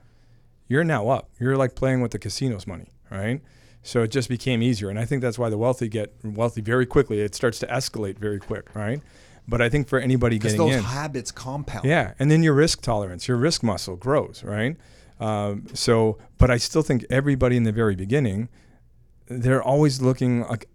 [0.67, 1.31] you're now up.
[1.41, 3.41] You're like playing with the casino's money, right?
[3.83, 6.85] So it just became easier, and I think that's why the wealthy get wealthy very
[6.85, 7.21] quickly.
[7.21, 9.01] It starts to escalate very quick, right?
[9.47, 11.87] But I think for anybody getting those in, habits compound.
[11.87, 14.77] yeah, and then your risk tolerance, your risk muscle grows, right?
[15.21, 18.51] Um, so, but I still think everybody in the very beginning,
[19.27, 20.69] they're always looking like,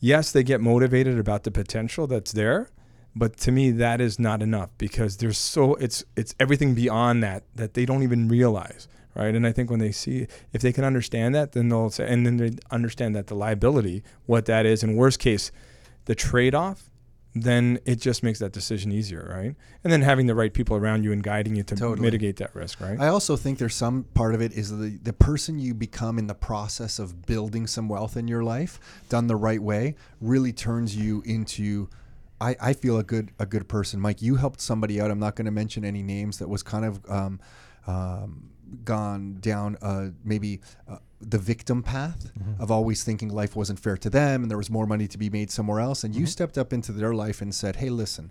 [0.00, 2.70] yes, they get motivated about the potential that's there,
[3.16, 7.44] but to me that is not enough because there's so it's it's everything beyond that
[7.54, 9.34] that they don't even realize, right?
[9.34, 12.26] And I think when they see if they can understand that, then they'll say, and
[12.26, 15.52] then they understand that the liability, what that is, and worst case,
[16.06, 16.90] the trade-off
[17.34, 19.56] then it just makes that decision easier, right?
[19.82, 22.00] And then having the right people around you and guiding you to Totally.
[22.00, 22.98] mitigate that risk, right?
[23.00, 26.28] I also think there's some part of it is the the person you become in
[26.28, 28.78] the process of building some wealth in your life,
[29.08, 31.88] done the right way, really turns you into.
[32.40, 34.22] I, I feel a good a good person, Mike.
[34.22, 35.10] You helped somebody out.
[35.10, 37.40] I'm not going to mention any names that was kind of um,
[37.86, 38.50] um,
[38.84, 42.62] gone down uh, maybe uh, the victim path mm-hmm.
[42.62, 45.30] of always thinking life wasn't fair to them and there was more money to be
[45.30, 46.04] made somewhere else.
[46.04, 46.28] And you mm-hmm.
[46.28, 48.30] stepped up into their life and said, "Hey, listen,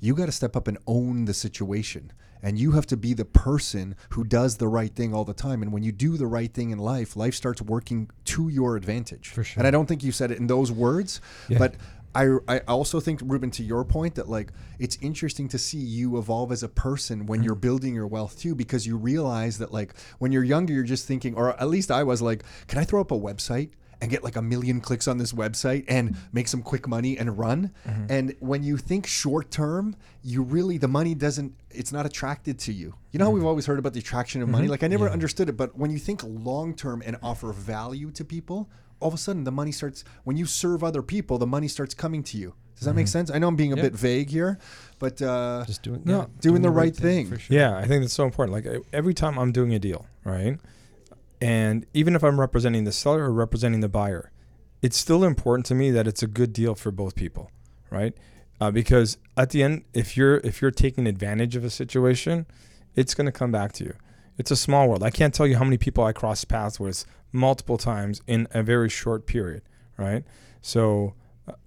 [0.00, 2.12] you got to step up and own the situation."
[2.44, 5.62] And you have to be the person who does the right thing all the time.
[5.62, 9.28] And when you do the right thing in life, life starts working to your advantage.
[9.28, 9.60] For sure.
[9.60, 11.58] And I don't think you said it in those words, Yeah.
[11.58, 11.76] but
[12.14, 16.18] I, I also think, Ruben, to your point, that like it's interesting to see you
[16.18, 17.46] evolve as a person when mm-hmm.
[17.46, 21.06] you're building your wealth too, because you realize that like when you're younger, you're just
[21.06, 23.70] thinking, or at least I was like, can I throw up a website?
[24.00, 27.38] And get like a million clicks on this website and make some quick money and
[27.38, 27.70] run.
[27.86, 28.06] Mm-hmm.
[28.10, 29.94] And when you think short term,
[30.24, 32.94] you really, the money doesn't, it's not attracted to you.
[33.12, 33.38] You know how mm-hmm.
[33.38, 34.66] we've always heard about the attraction of money?
[34.66, 38.24] Like I never understood it, but when you think long term and offer value to
[38.24, 38.68] people,
[39.02, 41.94] all of a sudden the money starts when you serve other people the money starts
[41.94, 43.82] coming to you does that make sense i know i'm being a Yeah.
[43.88, 44.58] bit vague here
[44.98, 47.26] but uh Just doing No, yeah, doing the right thing.
[47.28, 47.56] for sure.
[47.56, 48.52] Yeah, I think that's so important.
[48.58, 50.58] Like every time I'm doing a deal, right?
[51.40, 54.30] And even if I'm representing the seller or representing the buyer,
[54.80, 57.50] it's still important to me that it's a good deal for both people,
[57.90, 58.14] right?
[58.60, 62.46] Uh, because at the end, if you're if you're taking advantage of a situation,
[62.94, 63.94] it's going to come back to you.
[64.38, 65.02] It's a small world.
[65.02, 68.62] I can't tell you how many people I crossed paths with multiple times in a
[68.62, 69.62] very short period,
[69.96, 70.24] right?
[70.60, 71.14] So,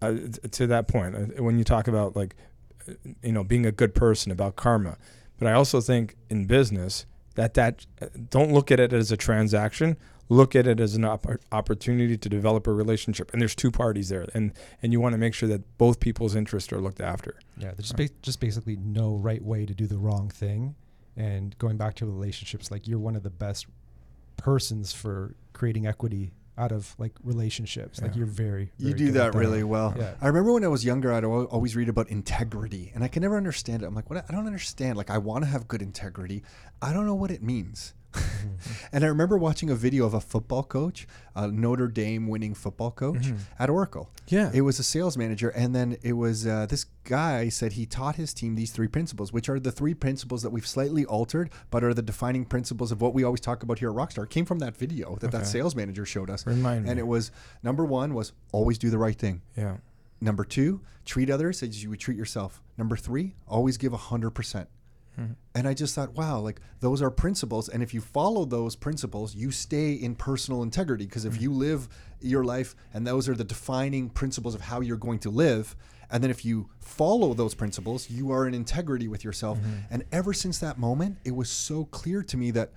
[0.01, 0.13] uh,
[0.51, 2.35] to that point, uh, when you talk about like,
[2.87, 4.97] uh, you know, being a good person about karma,
[5.37, 7.05] but I also think in business
[7.35, 9.97] that that uh, don't look at it as a transaction.
[10.27, 14.09] Look at it as an opp- opportunity to develop a relationship, and there's two parties
[14.09, 17.35] there, and and you want to make sure that both people's interests are looked after.
[17.57, 20.73] Yeah, there's just, ba- just basically no right way to do the wrong thing.
[21.17, 23.67] And going back to relationships, like you're one of the best
[24.37, 28.01] persons for creating equity out of like relationships.
[28.01, 29.37] Like you're very, you do good at that.
[29.37, 29.93] really well.
[29.97, 30.13] Yeah.
[30.21, 33.35] i remember when i was younger i'd always read about integrity and i can never
[33.35, 33.85] understand it.
[33.85, 34.23] I'm like what?
[34.29, 34.97] I don't understand.
[34.97, 36.43] Like i want to have good integrity.
[36.81, 37.93] I don't know what it means
[38.91, 42.91] and I remember watching a video of a football coach, a Notre Dame winning football
[42.91, 43.27] coach
[43.59, 44.09] at Oracle.
[44.27, 44.51] Yeah.
[44.53, 45.49] It was a sales manager.
[45.49, 49.31] And then it was uh, this guy said he taught his team these three principles,
[49.31, 53.01] which are the three principles that we've slightly altered, but are the defining principles of
[53.01, 54.23] what we always talk about here at Rockstar.
[54.23, 56.45] It came from that video that that sales manager showed us.
[56.45, 57.01] Remind and me.
[57.01, 57.31] it was
[57.63, 59.41] number one was always do the right thing.
[59.55, 59.77] Yeah.
[60.21, 62.61] Number two, treat others as you would treat yourself.
[62.77, 64.67] Number three, always give 100%.
[65.19, 65.33] Mm-hmm.
[65.53, 67.69] And I just thought, wow, like those are principles.
[67.69, 71.05] And if you follow those principles, you stay in personal integrity.
[71.05, 71.43] Because if mm-hmm.
[71.43, 71.87] you live
[72.21, 75.75] your life and those are the defining principles of how you're going to live,
[76.09, 79.57] and then if you follow those principles, you are in integrity with yourself.
[79.59, 79.73] Mm-hmm.
[79.89, 82.71] And ever since that moment, it was so clear to me that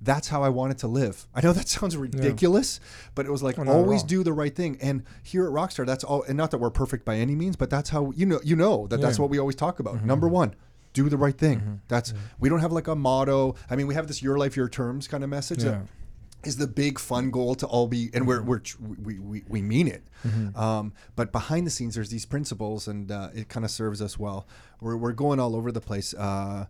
[0.00, 1.26] that's how I wanted to live.
[1.34, 2.80] I know that sounds ridiculous,
[3.14, 4.76] but it was like Oh, always do the right thing.
[4.80, 6.22] And here at Rockstar, that's all.
[6.24, 8.86] And not that we're perfect by any means, but that's how you know you know
[8.88, 9.10] that that's Yeah.
[9.12, 9.22] Mm-hmm.
[9.22, 10.04] what we always talk about.
[10.04, 10.54] Number one,
[10.94, 11.82] do the right thing.
[11.88, 13.56] That's we don't have like a motto.
[13.68, 15.70] I mean, we have this "Your life, your terms" kind of message Yeah.
[15.72, 15.82] that
[16.48, 18.60] is the big fun goal to all be, and we're, we're
[19.02, 20.04] we, we we mean it.
[20.56, 24.18] Um, but behind the scenes, there's these principles, and uh, it kind of serves us
[24.18, 24.46] well.
[24.80, 26.14] We're we're going all over the place.
[26.14, 26.66] Uh,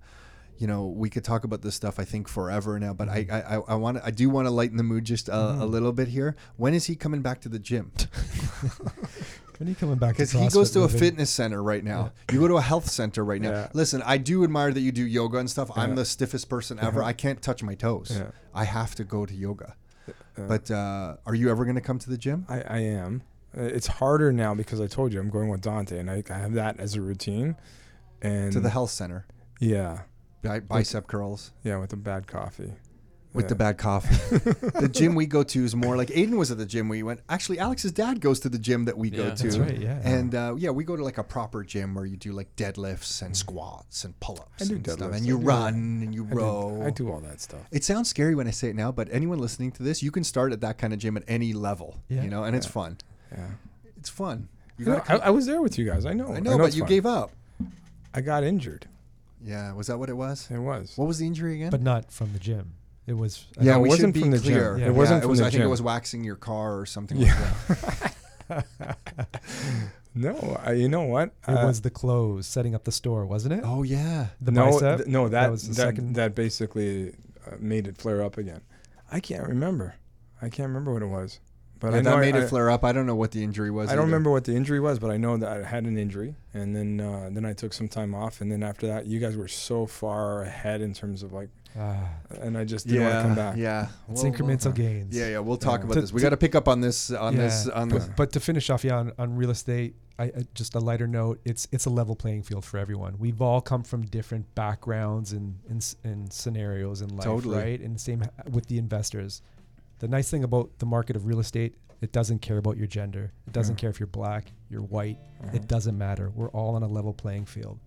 [0.56, 3.56] you know, we could talk about this stuff I think forever now, but I I,
[3.56, 6.36] I want I do want to lighten the mood just a, a little bit here.
[6.56, 7.90] When is he coming back to the gym?
[9.58, 10.10] When are you coming back?
[10.14, 10.98] Because he goes to a Living?
[10.98, 12.12] fitness center right now.
[12.32, 13.50] You go to a health center right now.
[13.50, 13.68] Yeah.
[13.72, 15.70] Listen, I do admire that you do yoga and stuff.
[15.76, 17.02] I'm the stiffest person ever.
[17.02, 18.10] I can't touch my toes.
[18.14, 18.30] Yeah.
[18.52, 19.76] I have to go to yoga.
[20.08, 20.12] Uh,
[20.48, 22.44] But uh, are you ever going to come to the gym?
[22.48, 23.22] I, I am.
[23.56, 26.34] Uh, It's harder now because I told you I'm going with Dante, and I, I
[26.38, 27.56] have that as a routine.
[28.20, 29.26] And To the health center.
[29.60, 30.00] yeah,
[30.42, 32.72] Bi- bicep curls yeah, with a bad coffee.
[33.34, 34.14] With the bad coffee.
[34.38, 37.20] the gym we go to is more like Aiden was at the gym we went.
[37.28, 39.34] Actually, Alex's dad goes to the gym that we go Yeah.
[39.34, 39.42] to.
[39.42, 39.78] That's right.
[39.78, 40.00] Yeah.
[40.04, 43.20] And uh, yeah, we go to like a proper gym where you do like deadlifts
[43.22, 45.04] and squats and pull-ups I do and stuff, deadlifts.
[45.16, 46.82] and I you do- run and you I do, row.
[46.86, 47.60] I do all that stuff.
[47.72, 50.24] It sounds scary when I say it now, but anyone listening to this, you can
[50.24, 52.22] start at that kind of gym at any level, Yeah.
[52.22, 52.98] you know, and it's fun.
[53.32, 53.48] Yeah.
[53.98, 54.48] It's fun.
[54.78, 56.06] You Yeah, gotta I, I was there with you guys.
[56.06, 56.32] I know.
[56.32, 56.88] I know, but you fun.
[56.88, 57.30] gave up.
[58.14, 58.86] I got injured.
[59.44, 60.48] Yeah, was that what it was?
[60.50, 60.92] It was.
[60.96, 61.70] What was the injury again?
[61.70, 62.74] but not from the gym.
[63.06, 63.46] It was.
[63.60, 64.72] yeah, No, it we wasn't should be from the clear.
[64.74, 64.80] gym.
[64.80, 64.86] Yeah.
[64.88, 65.38] It wasn't it from was.
[65.40, 67.52] the I think it was waxing your car or something Yeah.
[67.68, 68.14] like
[68.48, 68.66] that.
[70.16, 71.32] No, I, you know what?
[71.48, 73.62] It Uh, was the clothes, setting up the store, wasn't it?
[73.64, 74.28] oh yeah.
[74.40, 74.98] The no, bicep.
[74.98, 76.14] th- no, that that was the that, second.
[76.14, 77.14] that basically
[77.46, 78.60] uh, made it flare up again.
[79.10, 79.96] I can't remember.
[80.40, 81.40] I can't remember what it was,
[81.80, 82.84] but Yeah, I know that made I, it flare up.
[82.84, 83.88] I don't know what the injury was.
[83.88, 84.06] I don't either.
[84.06, 87.00] remember what the injury was, but I know that I had an injury, and then
[87.00, 89.84] uh, then I took some time off, and then after that, you guys were so
[89.84, 91.48] far ahead in terms of like,
[92.40, 93.56] and I just didn't want to come back.
[93.56, 93.88] Yeah.
[94.10, 95.16] it's We'll- incremental we'll- gains.
[95.16, 95.38] Yeah, yeah.
[95.40, 96.12] We'll talk about To- this.
[96.12, 97.10] We to- got to pick up on this.
[97.10, 97.68] On this.
[97.68, 98.10] On but, this.
[98.16, 101.40] but to finish off, yeah, on, on real estate, I, I just a lighter note.
[101.44, 103.16] It's it's a level playing field for everyone.
[103.18, 107.58] We've all come from different backgrounds and and, s- and scenarios in life, Totally.
[107.58, 107.80] right?
[107.80, 109.42] And same h- with the investors.
[109.98, 113.32] The nice thing about the market of real estate, it doesn't care about your gender.
[113.48, 113.80] It doesn't Yeah.
[113.80, 115.18] care if you're black, you're white.
[115.52, 116.30] It doesn't matter.
[116.30, 117.78] We're all on a level playing field.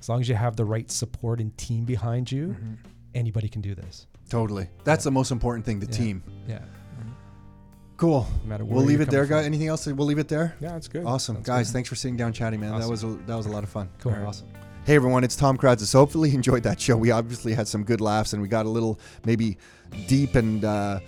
[0.00, 2.76] As long as you have the right support and team behind you, Mhm.
[3.14, 4.06] Anybody can do this.
[4.28, 4.68] totally.
[4.84, 5.80] That's the most important thing.
[5.80, 5.92] The Yeah.
[5.92, 6.22] team.
[6.48, 6.60] Yeah,
[7.96, 8.26] Cool.
[8.44, 9.44] no matter We'll leave it there, guys.
[9.44, 9.86] Anything else?
[9.86, 10.54] We'll leave it there.
[10.60, 11.04] Yeah, it's good.
[11.04, 11.68] Awesome, That's guys.
[11.68, 11.72] good.
[11.74, 12.78] Thanks for sitting down, chatting, man.
[12.78, 13.88] That was a, that was a lot of fun.
[13.98, 14.12] Cool.
[14.12, 14.22] Right.
[14.22, 14.46] Awesome.
[14.84, 15.92] Hey everyone, it's Tom Karadza.
[15.92, 16.96] Hopefully you enjoyed that show.
[16.96, 19.58] We obviously had some good laughs and we got a little maybe
[20.08, 21.00] deep and uh,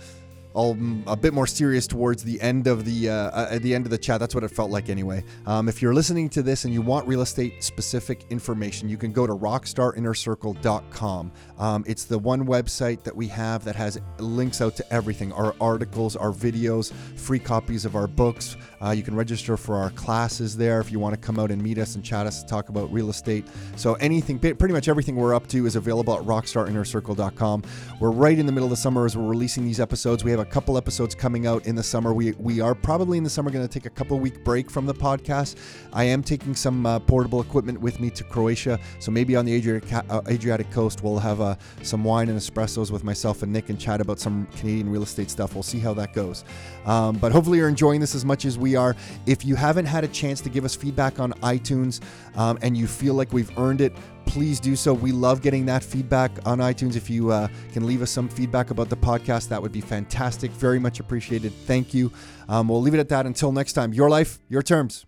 [0.53, 3.73] all mm, a bit more serious towards the end of the uh, uh, at the
[3.73, 4.19] end of the chat.
[4.19, 5.23] That's what it felt like anyway.
[5.47, 9.11] Um, if you're listening to this and you want real estate specific information, you can
[9.11, 11.31] go to rockstarinnercircle.com.
[11.63, 15.55] Um, it's the one website that we have that has links out to everything: our
[15.61, 18.57] articles, our videos, free copies of our books.
[18.83, 21.63] Uh, you can register for our classes there if you want to come out and
[21.63, 23.47] meet us and chat us and talk about real estate.
[23.77, 27.63] So anything, pretty much everything we're up to is available at rockstarinnercircle.com.
[28.01, 30.25] We're right in the middle of the summer as we're releasing these episodes.
[30.25, 32.13] We have a couple episodes coming out in the summer.
[32.13, 34.85] We we are probably in the summer going to take a couple week break from
[34.85, 35.55] the podcast.
[35.93, 39.53] I am taking some uh, portable equipment with me to Croatia, so maybe on the
[39.53, 43.69] Adriatic, uh, Adriatic coast we'll have uh, some wine and espressos with myself and Nick
[43.69, 45.53] and chat about some Canadian real estate stuff.
[45.53, 46.43] We'll see how that goes.
[46.85, 48.95] Um, but hopefully you're enjoying this as much as we are.
[49.25, 52.01] If you haven't had a chance to give us feedback on iTunes
[52.35, 53.93] um, and you feel like we've earned it,
[54.25, 54.93] please do so.
[54.93, 56.95] We love getting that feedback on iTunes.
[56.95, 60.51] If you uh, can leave us some feedback about the podcast, that would be fantastic.
[60.51, 61.53] Very much appreciated.
[61.65, 62.11] Thank you.
[62.49, 63.93] Um, we'll leave it at that until next time.
[63.93, 65.05] Your life, your terms.